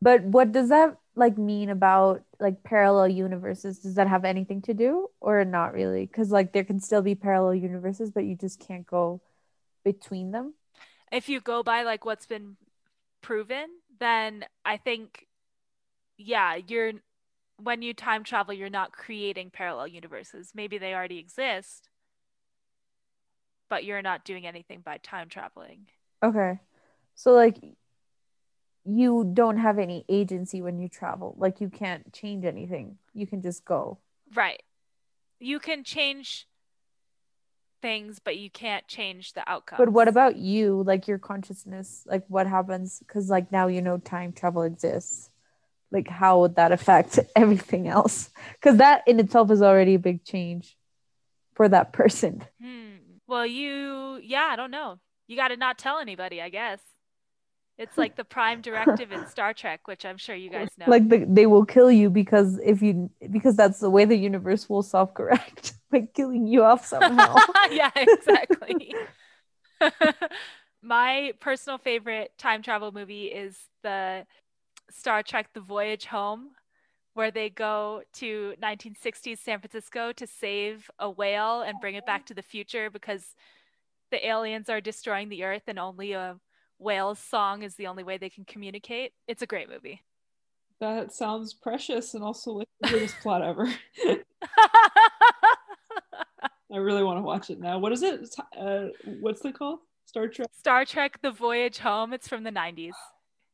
[0.00, 3.78] But what does that like mean about like parallel universes?
[3.78, 6.06] Does that have anything to do or not really?
[6.06, 9.20] Because like there can still be parallel universes, but you just can't go
[9.84, 10.54] between them.
[11.12, 12.56] If you go by like what's been
[13.20, 13.66] proven,
[14.00, 15.26] then I think
[16.16, 16.92] yeah, you're
[17.62, 20.52] when you time travel, you're not creating parallel universes.
[20.54, 21.90] Maybe they already exist,
[23.68, 25.86] but you're not doing anything by time traveling.
[26.22, 26.58] Okay.
[27.14, 27.58] So like
[28.84, 31.34] you don't have any agency when you travel.
[31.38, 32.98] Like you can't change anything.
[33.14, 33.98] You can just go.
[34.34, 34.62] Right.
[35.38, 36.46] You can change
[37.82, 39.78] things, but you can't change the outcome.
[39.78, 40.82] But what about you?
[40.86, 45.30] Like your consciousness, like what happens cuz like now you know time travel exists.
[45.90, 48.30] Like how would that affect everything else?
[48.60, 50.76] Cuz that in itself is already a big change
[51.54, 52.44] for that person.
[52.62, 52.96] Hmm.
[53.26, 54.98] Well, you, yeah, I don't know.
[55.28, 56.80] You got to not tell anybody, I guess.
[57.80, 60.84] It's like the prime directive in Star Trek, which I'm sure you guys know.
[60.86, 64.68] Like the, they will kill you because if you because that's the way the universe
[64.68, 67.36] will self-correct by killing you off somehow.
[67.70, 68.94] yeah, exactly.
[70.82, 74.26] My personal favorite time travel movie is the
[74.90, 76.50] Star Trek The Voyage Home,
[77.14, 82.26] where they go to 1960s San Francisco to save a whale and bring it back
[82.26, 83.34] to the future because
[84.10, 86.36] the aliens are destroying the earth and only a
[86.80, 89.12] whale's song is the only way they can communicate.
[89.28, 90.02] It's a great movie.
[90.80, 93.68] That sounds precious and also like the greatest plot ever.
[96.72, 97.78] I really want to watch it now.
[97.78, 98.20] What is it?
[98.58, 98.86] Uh,
[99.20, 99.80] what's it called?
[100.06, 100.48] Star Trek.
[100.56, 102.92] Star Trek The Voyage Home, it's from the 90s.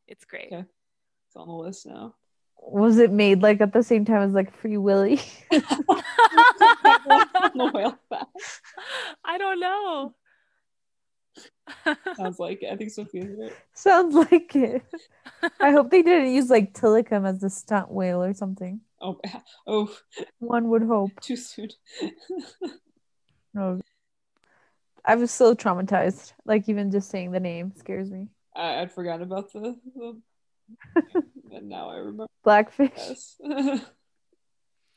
[0.06, 0.46] It's great.
[0.46, 0.64] Okay.
[1.26, 2.14] It's on the list now.
[2.58, 5.20] Was it made like at the same time as like Free Willy?
[5.50, 5.62] the.
[9.24, 10.14] I don't know.
[12.16, 12.72] Sounds like it.
[12.72, 13.52] I think Sophia's right.
[13.74, 14.82] Sounds like it.
[15.60, 18.80] I hope they didn't use like Tilikum as the stunt whale or something.
[19.00, 19.20] Oh,
[19.66, 19.94] oh,
[20.38, 21.20] One would hope.
[21.20, 21.70] too soon.
[23.54, 23.80] No.
[25.02, 26.34] I was so traumatized.
[26.44, 28.28] Like even just saying the name scares me.
[28.54, 30.20] I, I'd forgotten about the, the
[31.52, 32.26] and now I remember.
[32.44, 32.90] Blackfish.
[32.96, 33.36] Yes.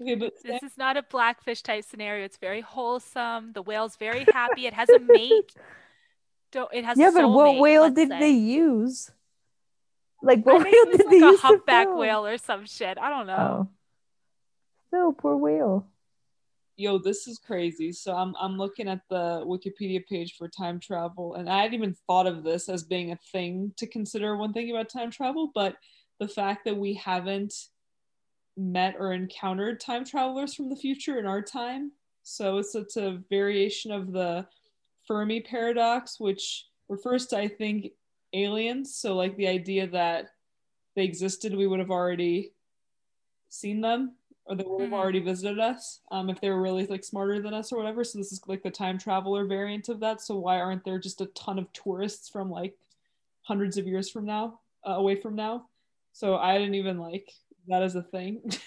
[0.01, 2.25] okay, but This is not a blackfish type scenario.
[2.25, 3.53] It's very wholesome.
[3.53, 4.67] The whale's very happy.
[4.67, 5.53] It has a mate.
[6.51, 8.19] Don't it has yeah, but what soulmate, whale did say.
[8.19, 9.11] they use?
[10.21, 11.41] Like what whale did like they a use?
[11.41, 12.97] to humpback whale or some shit.
[12.97, 13.37] I don't know.
[13.37, 13.69] Oh.
[14.87, 15.85] Still, poor whale.
[16.77, 17.91] yo, this is crazy.
[17.91, 21.95] So I'm I'm looking at the Wikipedia page for time travel, and I hadn't even
[22.07, 25.51] thought of this as being a thing to consider when thinking about time travel.
[25.53, 25.75] But
[26.19, 27.53] the fact that we haven't
[28.57, 31.91] met or encountered time travelers from the future in our time,
[32.23, 34.47] so it's it's a variation of the
[35.09, 37.87] Fermi paradox, which refers to I think
[38.31, 38.95] aliens.
[38.95, 40.27] So like the idea that
[40.95, 42.53] they existed, we would have already
[43.49, 44.13] seen them
[44.45, 44.93] or they would have Mhm.
[44.93, 48.03] already visited us um, if they were really like smarter than us or whatever.
[48.03, 50.21] So this is like the time traveler variant of that.
[50.21, 52.77] So why aren't there just a ton of tourists from like
[53.41, 55.67] hundreds of years from now uh, away from now?
[56.13, 57.33] So I didn't even like
[57.67, 58.43] that as a thing.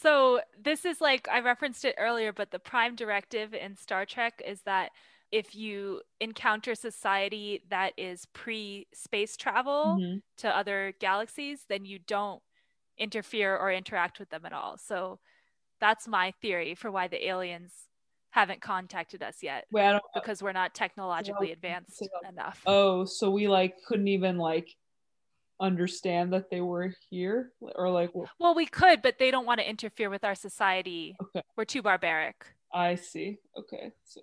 [0.00, 4.40] So this is like I referenced it earlier, but the prime directive in Star Trek
[4.42, 4.92] is that
[5.34, 10.22] if you encounter society that is pre-space travel Mhm.
[10.36, 12.40] to other galaxies, then you don't
[12.98, 14.78] interfere or interact with them at all.
[14.78, 15.18] So
[15.80, 17.88] that's my theory for why the aliens
[18.30, 20.00] haven't contacted us yet don't.
[20.14, 22.62] because we're not technologically advanced so- enough.
[22.64, 24.68] Oh, so we like couldn't even like
[25.58, 29.68] understand that they were here or like Well, we could, but they don't want to
[29.68, 31.16] interfere with our society.
[31.20, 31.42] Okay.
[31.56, 32.46] We're too barbaric.
[32.72, 33.38] I see.
[33.56, 33.90] Okay.
[34.04, 34.20] So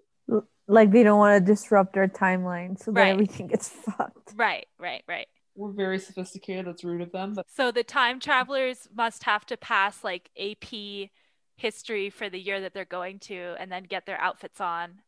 [0.67, 3.09] Like they don't want to disrupt our timeline so that Right.
[3.09, 4.33] everything gets fucked.
[4.35, 5.27] Right, right, right.
[5.55, 6.65] we're very sophisticated.
[6.65, 11.09] That's rude of them, but So the time travelers must have to pass like AP
[11.57, 15.01] history for the year that they're going to and then get their outfits on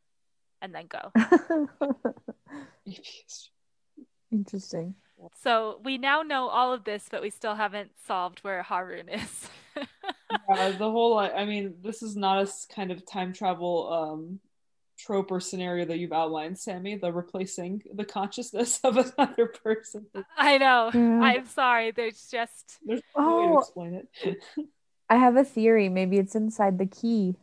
[0.61, 1.11] and then go.
[4.31, 4.95] Interesting.
[5.41, 9.49] So we now know all of this, but we still haven't solved where Harun is.
[9.77, 14.39] uh, the whole I I mean, this is not a kind of time travel um
[15.05, 16.95] trope or scenario that you've outlined, Sammy.
[16.95, 20.07] The replacing the consciousness of another person.
[20.37, 20.91] I know.
[20.93, 21.19] Yeah.
[21.21, 21.91] I'm sorry.
[21.91, 23.59] There's just There's no way to Oh.
[23.59, 23.93] explain
[24.23, 24.37] it.
[25.09, 25.89] I have a theory.
[25.89, 27.35] Maybe it's inside the key.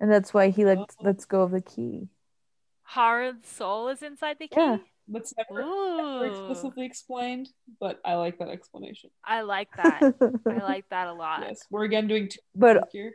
[0.00, 0.86] And that's why he let Oh.
[1.00, 2.08] lets go of the key.
[2.82, 4.60] Harun's soul is inside the key.
[4.60, 4.78] Yeah.
[5.08, 7.48] That's never, never explicitly explained,
[7.80, 9.10] but I like that explanation.
[9.24, 10.00] I like that.
[10.46, 11.40] I like that a lot.
[11.42, 13.14] Yes, we're again doing two but here.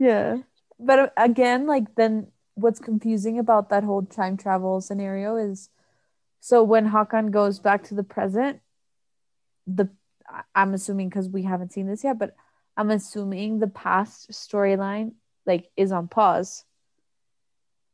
[0.00, 0.38] yeah.
[0.84, 5.70] But uh, again, like then what's confusing about that whole time travel scenario is
[6.40, 8.60] so when Hakan goes back to the present,
[9.66, 9.88] the
[10.54, 12.34] I'm assuming because we haven't seen this yet, but
[12.76, 15.12] I'm assuming the past storyline
[15.46, 16.64] like is on pause.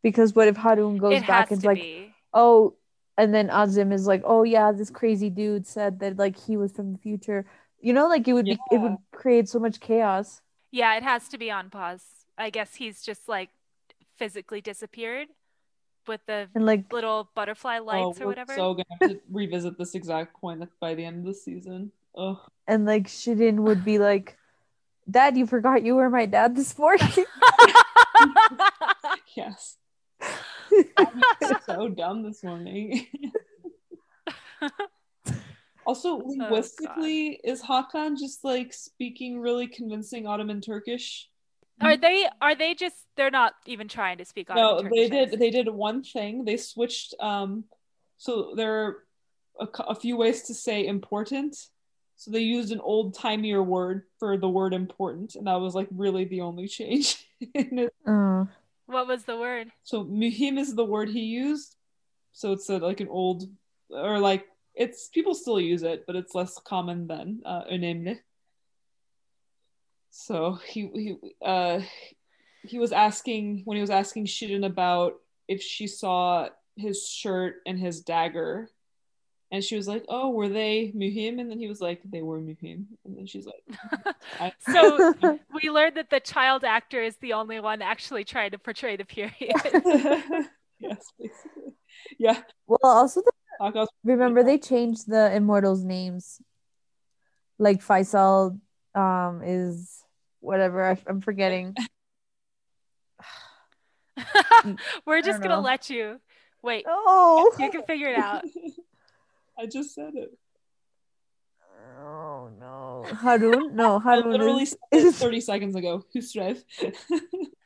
[0.03, 2.15] Because what if Harun goes It back and like, be.
[2.33, 2.75] oh,
[3.17, 6.73] and then Azim is like, oh yeah, this crazy dude said that like he was
[6.73, 7.45] from the future.
[7.81, 10.41] You know, like it would be it would create so much chaos.
[10.71, 12.18] Yeah, it has to be on pause.
[12.39, 13.51] I guess he's just like
[14.17, 15.29] physically disappeared
[16.07, 18.55] with the And like little butterfly Oh, lights or we're whatever.
[18.55, 21.93] so gonna have to revisit this exact point by the end of the season.
[22.17, 24.37] Oh, and like Shirin would be like,
[25.11, 27.09] Dad, you forgot you were my dad this morning.
[29.37, 29.77] yes.
[31.67, 33.07] So dumb this morning.
[35.87, 41.29] also, oh, linguistically, is Hakan just like speaking really convincing Ottoman Turkish?
[41.81, 44.57] Are they are they just they're not even trying to speak on.
[44.57, 45.39] no, they did.
[45.39, 46.45] They did one thing.
[46.45, 47.15] They switched.
[47.21, 47.65] Um,
[48.17, 48.97] so there are
[49.61, 51.57] a, a few ways to say important.
[52.17, 55.89] So they used an old timier word for the word important, and that was like
[55.91, 57.25] really the only change.
[57.55, 57.95] in it.
[58.07, 58.49] Oh.
[58.87, 59.71] What was the word?
[59.85, 61.77] So muhim is the word he used.
[62.33, 63.45] So it's a, like an old
[63.91, 68.19] or like it's people still use it, but it's less common than uh, önemli.
[70.19, 71.81] So he he uh
[72.65, 75.15] he was asking when he was asking Shirin about
[75.47, 78.69] if she saw his shirt and his dagger.
[79.53, 82.41] And she was like, "Oh, were they muhim?" And then he was like, "They were
[82.41, 85.15] muhim." And then she's like, So
[85.55, 89.05] we learned that the child actor is the only one actually trying to portray the
[89.05, 89.33] period.
[90.81, 91.75] "Yes, basically,
[92.19, 96.43] yeah." Well, also the, remember they changed the immortals' names.
[97.57, 98.61] Like Faisal
[98.95, 100.05] um is
[100.41, 101.75] whatever I, I'm forgetting.
[105.07, 105.61] We're just gonna know.
[105.61, 106.21] let you
[106.63, 106.85] wait.
[106.89, 108.43] Oh, You can figure it out.
[109.59, 110.31] I just said it.
[112.01, 113.75] oh no, Harun?
[113.75, 116.05] No, I Harun literally is, said it is 30 seconds ago.
[116.15, 116.63] Husrev.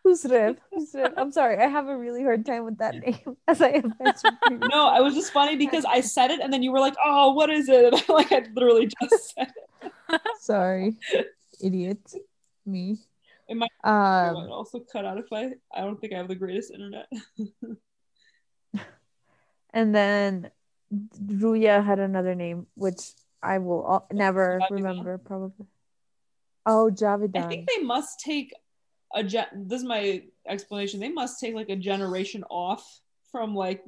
[0.07, 0.57] Husrev.
[0.75, 1.13] Husrev.
[1.17, 4.39] I'm sorry, I have a really hard time with that name, as I have mentioned
[4.43, 4.69] previously.
[4.71, 7.33] no, it was just funny because I said it and then you were like, oh,
[7.33, 7.85] what is it?
[7.93, 9.53] And I like I literally just said
[9.83, 10.21] it.
[10.41, 10.97] Sorry,
[11.63, 12.01] idiot,
[12.67, 12.99] me.
[13.49, 16.35] It might- Um, it also cut out if I I don't think I have the
[16.35, 17.09] greatest internet.
[19.75, 20.51] and then
[21.27, 23.01] Ruya had another name, which
[23.43, 24.71] I will al- never Javidan.
[24.71, 25.67] remember, probably.
[26.67, 27.45] Oh, Javidan.
[27.45, 28.53] I think they must take
[29.15, 31.01] a gen- this is my explanation.
[31.01, 33.01] They must take like a generation off
[33.31, 33.83] from like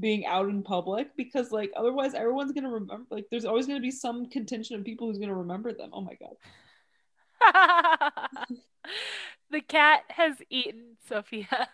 [0.00, 3.90] being out in public because like otherwise everyone's gonna remember like there's always gonna be
[3.90, 5.90] some contingent of people who's gonna remember them.
[5.92, 6.34] Oh my god.
[9.50, 11.46] the cat has eaten Sophia.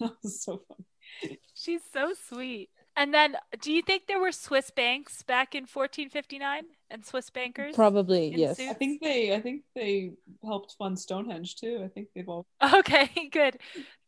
[0.00, 1.38] that was so funny.
[1.54, 2.70] She's so sweet.
[2.98, 7.76] And then, do you think there were Swiss banks back in 1459 and Swiss bankers?
[7.76, 8.56] Probably, yes.
[8.56, 8.70] suits?
[8.70, 11.80] I think they I think they helped fund Stonehenge too.
[11.84, 12.44] I think they've all
[12.74, 13.58] Okay, good.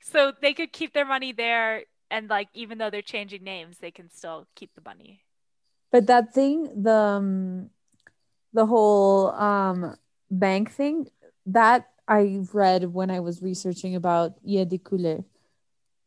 [0.03, 3.93] So they could keep their money there, and like even though they're changing names, they
[3.93, 5.23] can still keep the money.
[5.93, 7.71] But that thing, the um,
[8.53, 9.97] the whole um
[10.31, 11.09] bank thing,
[11.47, 15.25] that I read when I was researching about Yedikule,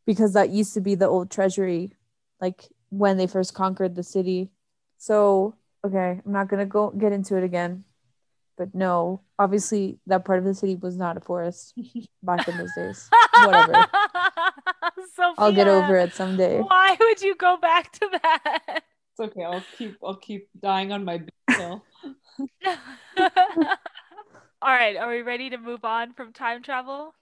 [0.05, 1.93] because that used to be the old treasury,
[2.41, 4.51] like when they first conquered the city.
[4.97, 7.83] So okay, I'm not gonna go get into it again,
[8.57, 11.73] but no, obviously that part of the city was not a forest
[12.23, 13.09] back in those days.
[13.43, 13.73] Whatever.
[15.15, 16.59] Sophia, I'll get over it someday.
[16.59, 18.83] Why would you go back to that?
[19.11, 19.43] It's okay.
[19.43, 21.83] I'll keep I'll keep dying on my hill.
[24.61, 27.13] All right, are we ready to move on from time travel?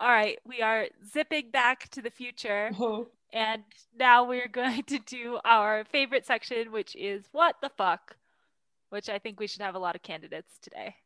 [0.00, 2.70] All right, we are zipping back to the future.
[3.32, 3.62] And
[3.96, 8.16] now we're going to do our favorite section, which is what the fuck,
[8.90, 10.96] which I think we should have a lot of candidates today.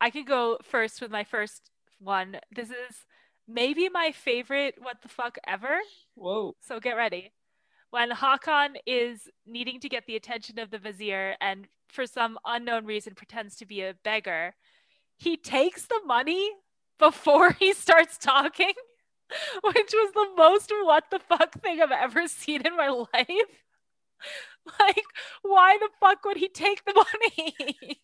[0.00, 2.38] I can go first with my first one.
[2.54, 3.06] This is
[3.46, 5.78] maybe my favorite what the fuck ever.
[6.14, 6.56] whoa.
[6.60, 7.32] So get ready.
[7.90, 12.86] When Hakan is needing to get the attention of the vizier and for some unknown
[12.86, 14.56] reason pretends to be a beggar,
[15.16, 16.50] he takes the money
[16.98, 18.72] before he starts talking,
[19.62, 23.28] which was the most what the fuck thing I've ever seen in my life.
[24.80, 25.04] Like,
[25.42, 27.98] why the fuck would he take the money?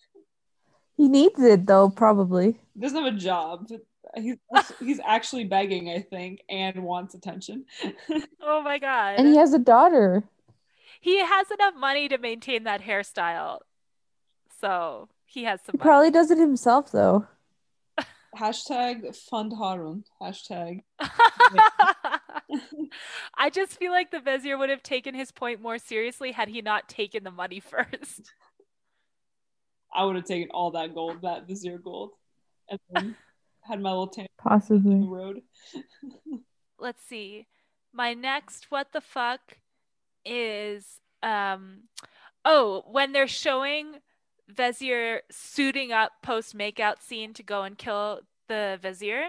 [0.96, 2.58] He needs it though, probably.
[2.74, 3.68] He doesn't have a job.
[4.16, 4.36] He's
[4.78, 7.64] he's actually begging, I think, and wants attention.
[8.42, 9.14] oh my god.
[9.18, 10.24] And he has a daughter.
[11.00, 13.60] he has enough money to maintain that hairstyle.
[14.60, 15.88] So he has some He money.
[15.88, 17.26] probably does it himself though.
[18.36, 20.04] Hashtag fund Harun.
[20.20, 20.82] Hashtag.
[23.36, 26.62] I just feel like the vizier would have taken his point more seriously had he
[26.62, 28.32] not taken the money first.
[29.92, 32.12] I would have taken all that gold, that vizier gold,
[32.68, 33.16] and then
[33.62, 35.06] had my little tan on the Possibly.
[35.06, 35.42] road.
[36.78, 37.46] Let's see.
[37.92, 39.40] My next what the fuck
[40.24, 41.88] is um
[42.44, 43.96] oh, when they're showing
[44.54, 49.26] Vizier suiting up post makeout scene to go and kill the Vizier,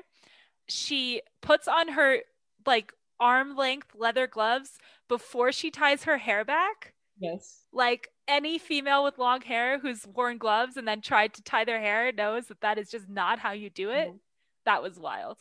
[0.67, 2.19] she puts on her
[2.65, 6.93] like arm length leather gloves before she ties her hair back.
[7.19, 7.65] Yes.
[7.71, 11.79] like any female with long hair who's worn gloves and then tried to tie their
[11.79, 14.07] hair knows that that is just not how you do it.
[14.07, 14.19] No.
[14.65, 15.37] That was wild.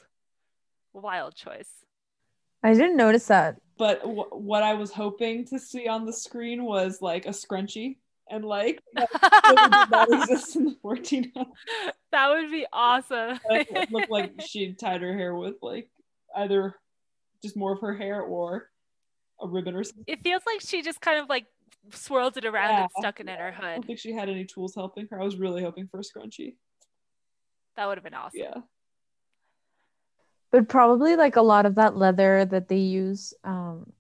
[0.93, 1.71] Wild choice.
[2.63, 3.57] I didn't notice that.
[3.79, 7.97] But w- what I was hoping to see on the screen was like a scrunchie,
[8.31, 11.47] and like that really exist in the 1400s.
[12.13, 13.39] that would be awesome.
[13.51, 15.91] It looked like she tied her hair with like
[16.37, 16.75] either
[17.43, 18.71] just more of her hair or
[19.41, 20.05] a ribbon or something.
[20.07, 21.47] it feels like she just kind of like
[21.93, 23.65] swirled it around and stuck it in her hood.
[23.65, 25.21] I don't think she had any tools helping her.
[25.21, 26.55] I was really hoping for a scrunchie.
[27.77, 28.41] That would have been awesome.
[28.41, 28.55] Yeah.
[30.51, 33.93] But probably like a lot of that leather that they use, um,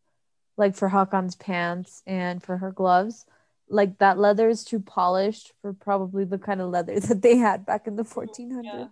[0.56, 3.24] like for Hakan's pants and for her gloves,
[3.70, 7.64] like that leather is too polished for probably the kind of leather that they had
[7.64, 8.64] back in the 1400s.
[8.64, 8.86] Yeah.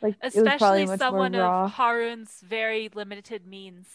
[0.00, 1.64] Like it was probably Especially much someone more raw.
[1.64, 3.88] of Harun's very limited means.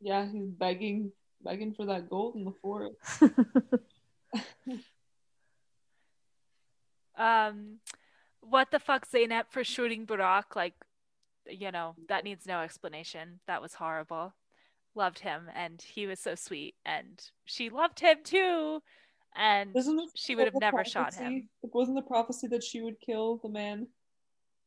[0.00, 1.10] Yeah, he's begging
[1.42, 2.98] begging for that gold in the forest.
[7.18, 7.80] Um,
[8.40, 10.54] what the fuck, Zeynep, for shooting Burak?
[10.54, 10.74] Like,
[11.46, 13.40] you know, that needs no explanation.
[13.46, 14.34] That was horrible.
[14.98, 18.82] Loved him, and he was so sweet, and she loved him too.
[19.36, 21.48] And Isn't it she would have the never shot prophecy- him.
[21.62, 23.86] Wasn't the prophecy that she would kill the man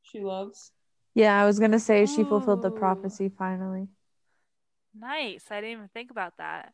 [0.04, 0.72] she loves?
[1.16, 3.90] yeah, I was gonna say she fulfilled the prophecy finally.
[4.98, 5.44] Nice.
[5.52, 6.72] I didn't even think about that.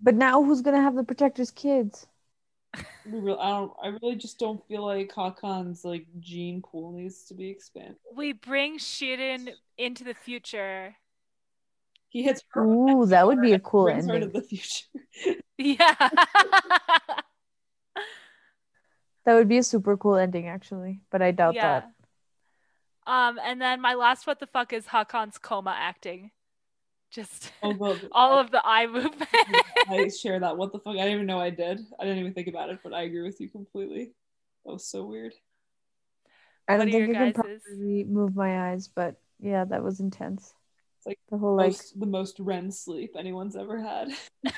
[0.00, 2.06] But now who's gonna have the protector's kids?
[3.04, 3.72] We really, I don't.
[3.82, 7.96] I really just don't feel like Hakan's like gene pool needs to be expanded.
[8.14, 10.94] We bring Shirin into the future.
[12.10, 12.64] He hits her.
[12.64, 14.32] Ooh, that would be a cool brings her to ending.
[14.32, 14.84] the future.
[15.58, 15.94] Yeah.
[19.26, 21.02] That would be a super cool ending, actually.
[21.10, 21.80] But I doubt yeah.
[21.80, 21.92] that.
[23.06, 26.30] Um, and then my last what the fuck is Hakan's coma acting.
[27.10, 29.28] Just Although all of the eye movement.
[29.88, 30.56] I share that.
[30.56, 30.94] What the fuck?
[30.94, 31.80] I didn't even know I did.
[31.98, 34.12] I didn't even think about it, but I agree with you completely.
[34.64, 35.34] That was so weird.
[36.68, 37.62] I don't think your I can guys's?
[37.62, 40.54] properly move my eyes, but yeah, that was intense.
[41.00, 44.10] It's like the whole like Most, the most REM sleep anyone's ever had.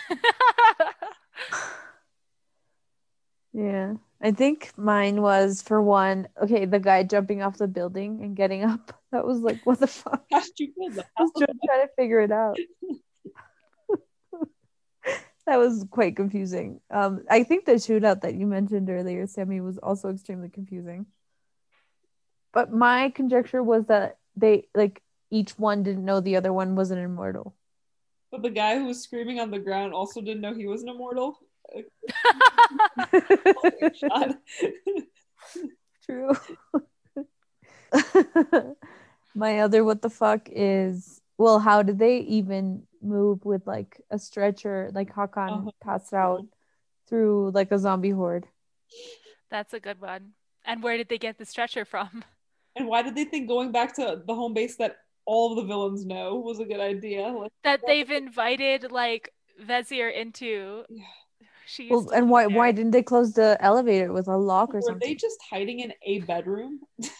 [3.52, 3.94] yeah.
[4.20, 8.64] I think mine was for one, okay, the guy jumping off the building and getting
[8.64, 8.98] up.
[9.12, 10.24] That was like, what the fuck?
[10.32, 11.04] How did you feel that?
[11.18, 12.56] I was just trying to figure it out.
[15.46, 16.80] that was quite confusing.
[16.90, 21.04] Um, I think the shootout that you mentioned earlier, Sammy, was also extremely confusing.
[22.54, 25.02] But my conjecture was that they like
[25.32, 27.54] each one didn't know the other one was an immortal.
[28.30, 30.90] But the guy who was screaming on the ground also didn't know he was an
[30.90, 31.38] immortal.
[36.04, 36.32] True.
[39.34, 44.18] My other what the fuck is well, how did they even move with like a
[44.18, 45.70] stretcher, like Hakan Uh-huh.
[45.82, 46.42] passed out
[47.08, 48.46] through like a zombie horde?
[49.50, 50.32] That's a good one.
[50.64, 52.24] And where did they get the stretcher from?
[52.76, 55.68] And why did they think going back to the home base that all of the
[55.68, 57.28] villains know was a good idea?
[57.28, 59.30] Like, That they've invited like
[59.62, 60.84] Vezir into.
[60.88, 61.04] Yeah.
[61.66, 64.78] She Well, and live why why didn't they close the elevator with a lock or
[64.78, 65.08] were something?
[65.08, 66.80] they just hiding in a bedroom?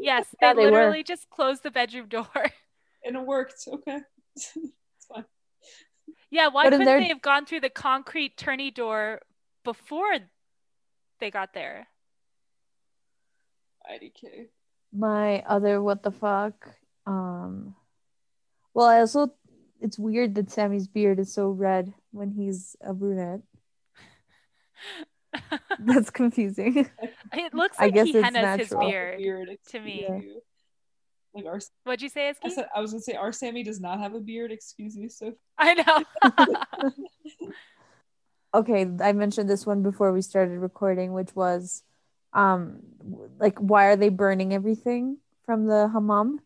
[0.00, 0.76] Yes, Yeah, they they were.
[0.78, 2.28] literally just closed the bedroom door.
[3.04, 3.66] and it worked.
[3.66, 3.98] Okay.
[4.36, 4.52] it's
[5.12, 5.24] fine.
[6.30, 9.20] yeah, why but couldn't their- they have gone through the concrete turny door
[9.64, 10.12] before
[11.18, 11.88] they got there?
[13.90, 14.48] IDK.
[14.92, 16.54] My other what the fuck?
[17.08, 17.74] Um,
[18.74, 19.32] well, I also
[19.80, 23.40] it's weird that Sammy's beard is so red when he's a brunette.
[25.78, 26.88] That's confusing.
[27.32, 28.88] it looks I like guess he it's hennas his natural.
[28.88, 29.18] beard.
[29.18, 30.00] Beard, to me.
[30.00, 30.42] excuse you.
[31.34, 34.00] Like our, What'd you say, I said I was gonna say our Sammy does not
[34.00, 34.52] have a beard.
[34.52, 36.90] Excuse me, so I know.
[38.54, 41.82] okay, I mentioned this one before we started recording, which was
[42.34, 42.80] um
[43.38, 46.40] like why are they burning everything from the hammam?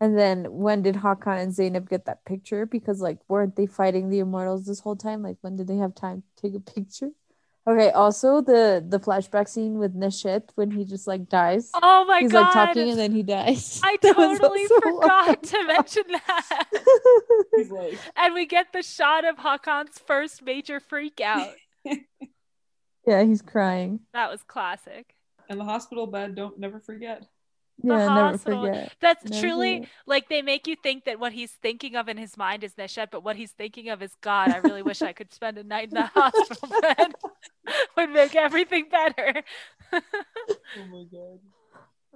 [0.00, 2.66] And then when did Hakan and Zeynep get that picture?
[2.66, 5.22] Because like weren't they fighting the immortals this whole time?
[5.22, 7.10] Like when did they have time to take a picture?
[7.68, 11.70] Okay, also the the flashback scene with Neshet when he just like dies.
[11.82, 12.42] oh my He's god.
[12.42, 13.80] like talking and then he dies.
[13.84, 15.42] I That totally forgot wild.
[15.42, 16.64] to mention that.
[17.70, 21.50] like And we get the shot of Hakan's first major freak out.
[23.06, 24.00] yeah, he's crying.
[24.12, 25.14] That was classic.
[25.48, 26.34] And the hospital bed.
[26.34, 27.24] Don't never forget.
[27.82, 28.94] The Yeah, never hospital- forget.
[29.00, 29.90] That's Never truly forget.
[30.06, 33.10] like they make you think that what he's thinking of in his mind is Neshet,
[33.10, 34.50] but what he's thinking of is God.
[34.50, 37.14] I really wish I could spend a night in the hospital bed.
[37.96, 39.42] Would make everything better.
[39.92, 40.00] Oh
[40.90, 41.38] my god.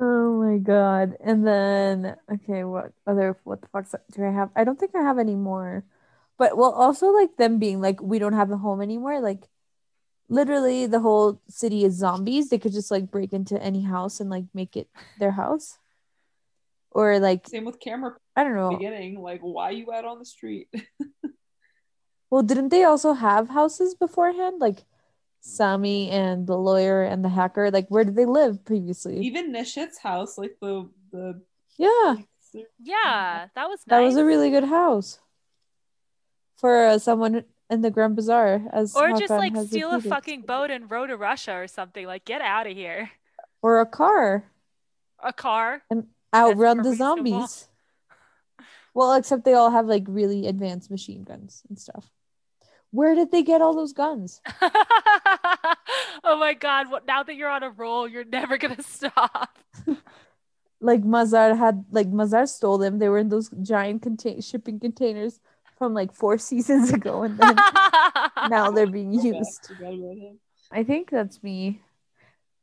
[0.02, 1.16] Oh my god.
[1.20, 4.48] And then okay, what other what the fuck do I have?
[4.56, 5.84] I don't think I have any more.
[6.38, 9.20] But well also like them being like we don't have a home anymore.
[9.20, 9.44] Like
[10.30, 12.48] literally the whole city is zombies.
[12.48, 15.76] They could just like break into any house and like make it their house.
[16.92, 18.70] Or like Same with camera I don't know.
[18.70, 19.20] beginning.
[19.20, 20.68] Like, why you out on the street?
[22.30, 24.60] Well, didn't they also have houses beforehand?
[24.60, 24.84] Like
[25.40, 27.72] Sammy and the lawyer and the hacker.
[27.72, 29.18] Like where did they live previously?
[29.18, 31.42] Even Neshet's house, like the the
[31.76, 32.16] Yeah.
[32.78, 33.98] Yeah, that was nice.
[33.98, 35.18] That was a really good house
[36.56, 38.62] for uh, someone in the Grand Bazaar.
[38.72, 42.04] As or just like steal a fucking boat and row to Russia or something.
[42.06, 43.10] Like get out of here.
[43.62, 44.44] or a car
[45.22, 45.82] A car.
[45.90, 47.68] and outrun the zombies.
[48.92, 52.10] Well, except they all have like really advanced machine guns and stuff.
[52.90, 54.40] Where did they get all those guns?
[56.24, 59.58] oh my god, what now that you're on a roll, you're never gonna stop.
[60.80, 62.98] Like Mazhar had like Mazhar stole them.
[62.98, 65.38] They were in those giant contain- shipping containers
[65.80, 67.56] from like four seasons ago, and then
[68.50, 69.66] now they're being Forgot- used.
[69.66, 70.38] forgot about him.
[70.70, 71.80] I think that's me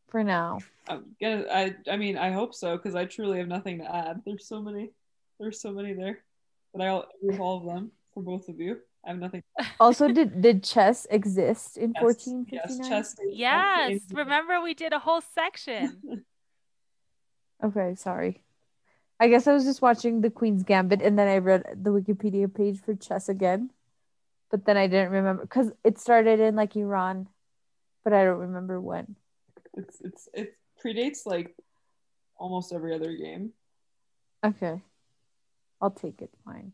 [0.08, 0.60] for now.
[0.88, 1.44] I'm gonna.
[1.52, 1.76] I.
[1.92, 4.22] I mean, I hope so because I truly have nothing to add.
[4.26, 4.92] There's so many.
[5.40, 6.20] There's so many there,
[6.74, 8.78] but I'll with all of them for both of you.
[9.06, 9.42] I have nothing.
[9.80, 13.16] Also, did did chess exist in Yes, fourteen Yes, chess.
[13.26, 16.24] yes, remember we did a whole section.
[17.64, 18.44] Okay, sorry.
[19.20, 22.54] I guess I was just watching the Queen's Gambit and then I read the Wikipedia
[22.54, 23.72] page for chess again.
[24.52, 27.28] But then I didn't remember because it started in like Iran,
[28.04, 29.16] but I don't remember when.
[29.74, 31.56] It's it's it predates like
[32.38, 33.52] almost every other game.
[34.46, 34.82] Okay.
[35.82, 36.30] I'll take it.
[36.46, 36.72] Fine.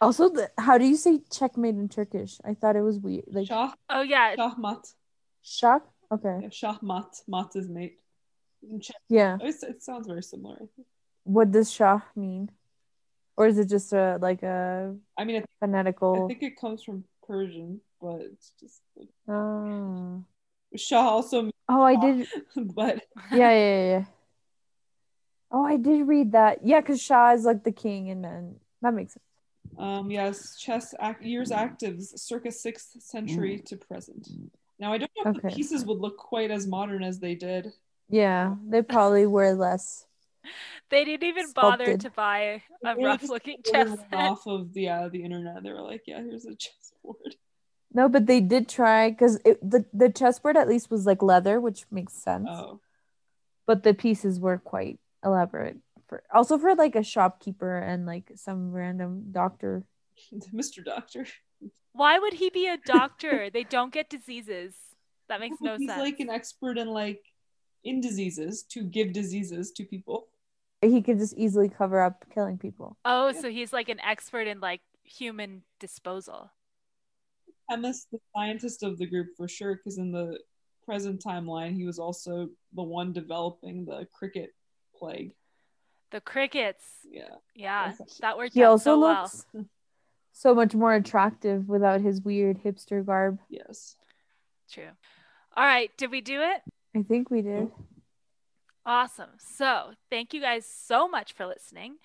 [0.00, 2.40] Also, the, how do you say checkmate in Turkish?
[2.44, 3.24] I thought it was weird.
[3.28, 4.92] Like Shah Oh yeah, Shahmat.
[5.42, 5.86] shock?
[6.10, 6.40] Okay.
[6.42, 7.22] Yeah, Shahmat.
[7.28, 8.00] Mat is mate.
[8.68, 9.38] In Czech- Yeah.
[9.40, 10.56] It's, it sounds very similar.
[10.56, 10.88] I think.
[11.24, 12.50] What does shah mean?
[13.36, 16.24] Or is it just a like a I mean, I, I phonetical?
[16.24, 20.24] I think it comes from Persian, but it's just like, Oh.
[20.76, 22.26] Shah also, Oh, I did
[22.56, 24.04] but yeah, yeah, yeah.
[25.50, 26.64] Oh, I did read that.
[26.64, 29.22] Yeah, because Shah is like the king, and then that makes sense.
[29.78, 34.28] Um, yes, chess years actives circa 6th century to present.
[34.78, 37.72] Now, I don't know if the pieces would look quite as modern as they did.
[38.08, 40.06] Yeah, they probably were less.
[40.90, 44.14] they didn't even bother to buy a They rough looking chess one set.
[44.14, 45.62] off of the uh, the internet.
[45.62, 47.36] They were like, "Yeah, here's a chessboard."
[47.94, 51.84] No, but they did try because the the chessboard at least was like leather, which
[51.90, 52.48] makes sense.
[52.50, 52.80] Oh,
[53.66, 55.76] But the pieces were quite elaborate
[56.08, 59.84] for also for like a shopkeeper and like some random doctor.
[60.54, 60.84] Mr.
[60.84, 61.26] Doctor.
[61.92, 63.50] Why would he be a doctor?
[63.50, 64.74] they don't get diseases.
[65.28, 66.00] That makes no He's sense.
[66.02, 67.22] He's like an expert in like
[67.84, 70.28] in diseases to give diseases to people.
[70.82, 72.96] He could just easily cover up killing people.
[73.04, 73.40] Oh, Yeah.
[73.40, 76.50] so he's like an expert in like human disposal.
[77.70, 80.38] Chemist, the scientist of the group for sure, because in the
[80.84, 84.50] present timeline, he was also the one developing the cricket
[84.96, 85.32] plague.
[86.10, 86.84] The crickets.
[87.08, 87.28] Yeah.
[87.54, 89.22] Yeah, that worked He out also so well.
[89.22, 89.46] looks
[90.32, 93.38] so much more attractive without his weird hipster garb.
[93.48, 93.94] Yes.
[94.70, 94.90] True.
[95.56, 96.62] All right, did we do it?
[96.96, 97.70] I think we did.
[98.84, 99.30] Awesome.
[99.38, 101.96] So, thank you guys so much for listening.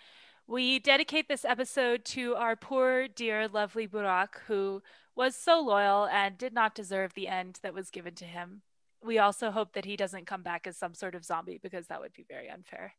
[0.45, 4.81] We dedicate this episode to our poor, dear, lovely Burak, who
[5.15, 8.61] was so loyal and did not deserve the end that was given to him.
[9.03, 11.99] We also hope that he doesn't come back as some sort of zombie because that
[11.99, 12.93] would be very unfair.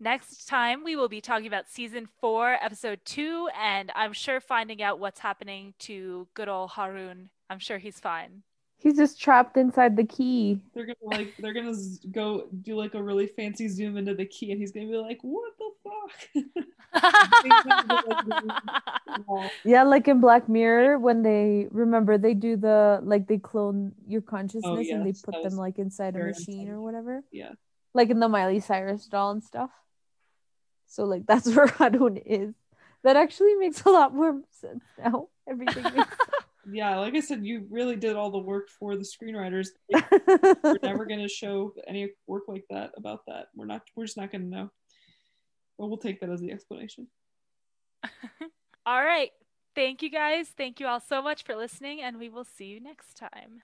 [0.00, 4.80] Next time, we will be talking about season four, episode two, and I'm sure finding
[4.80, 7.30] out what's happening to good old Harun.
[7.50, 8.44] I'm sure he's fine.
[8.80, 10.60] He's just trapped inside the key.
[10.72, 11.76] They're gonna like they're gonna
[12.12, 15.18] go do like a really fancy zoom into the key, and he's gonna be like,
[15.22, 16.64] "What the fuck?"
[19.64, 24.22] Yeah, like in Black Mirror, when they remember they do the like they clone your
[24.22, 27.22] consciousness oh, and they put them like inside a very machine or whatever.
[27.32, 27.52] yeah.
[27.94, 29.70] Like in the Miley Cyrus doll and stuff.
[30.86, 32.54] So like that's where Harun is.
[33.04, 35.28] That actually makes a lot more sense now.
[35.48, 36.16] Everything makes
[36.70, 39.68] Yeah, like I said, you really did all the work for the screenwriters.
[40.62, 43.46] We're never gonna show any work like that about that.
[43.54, 43.82] We're not.
[43.96, 44.70] We're just not gonna know.
[45.78, 47.06] But we'll take that as the explanation.
[48.86, 49.30] all right.
[49.74, 50.48] Thank you guys.
[50.48, 53.60] Thank you all so much for listening, and we will see you next time.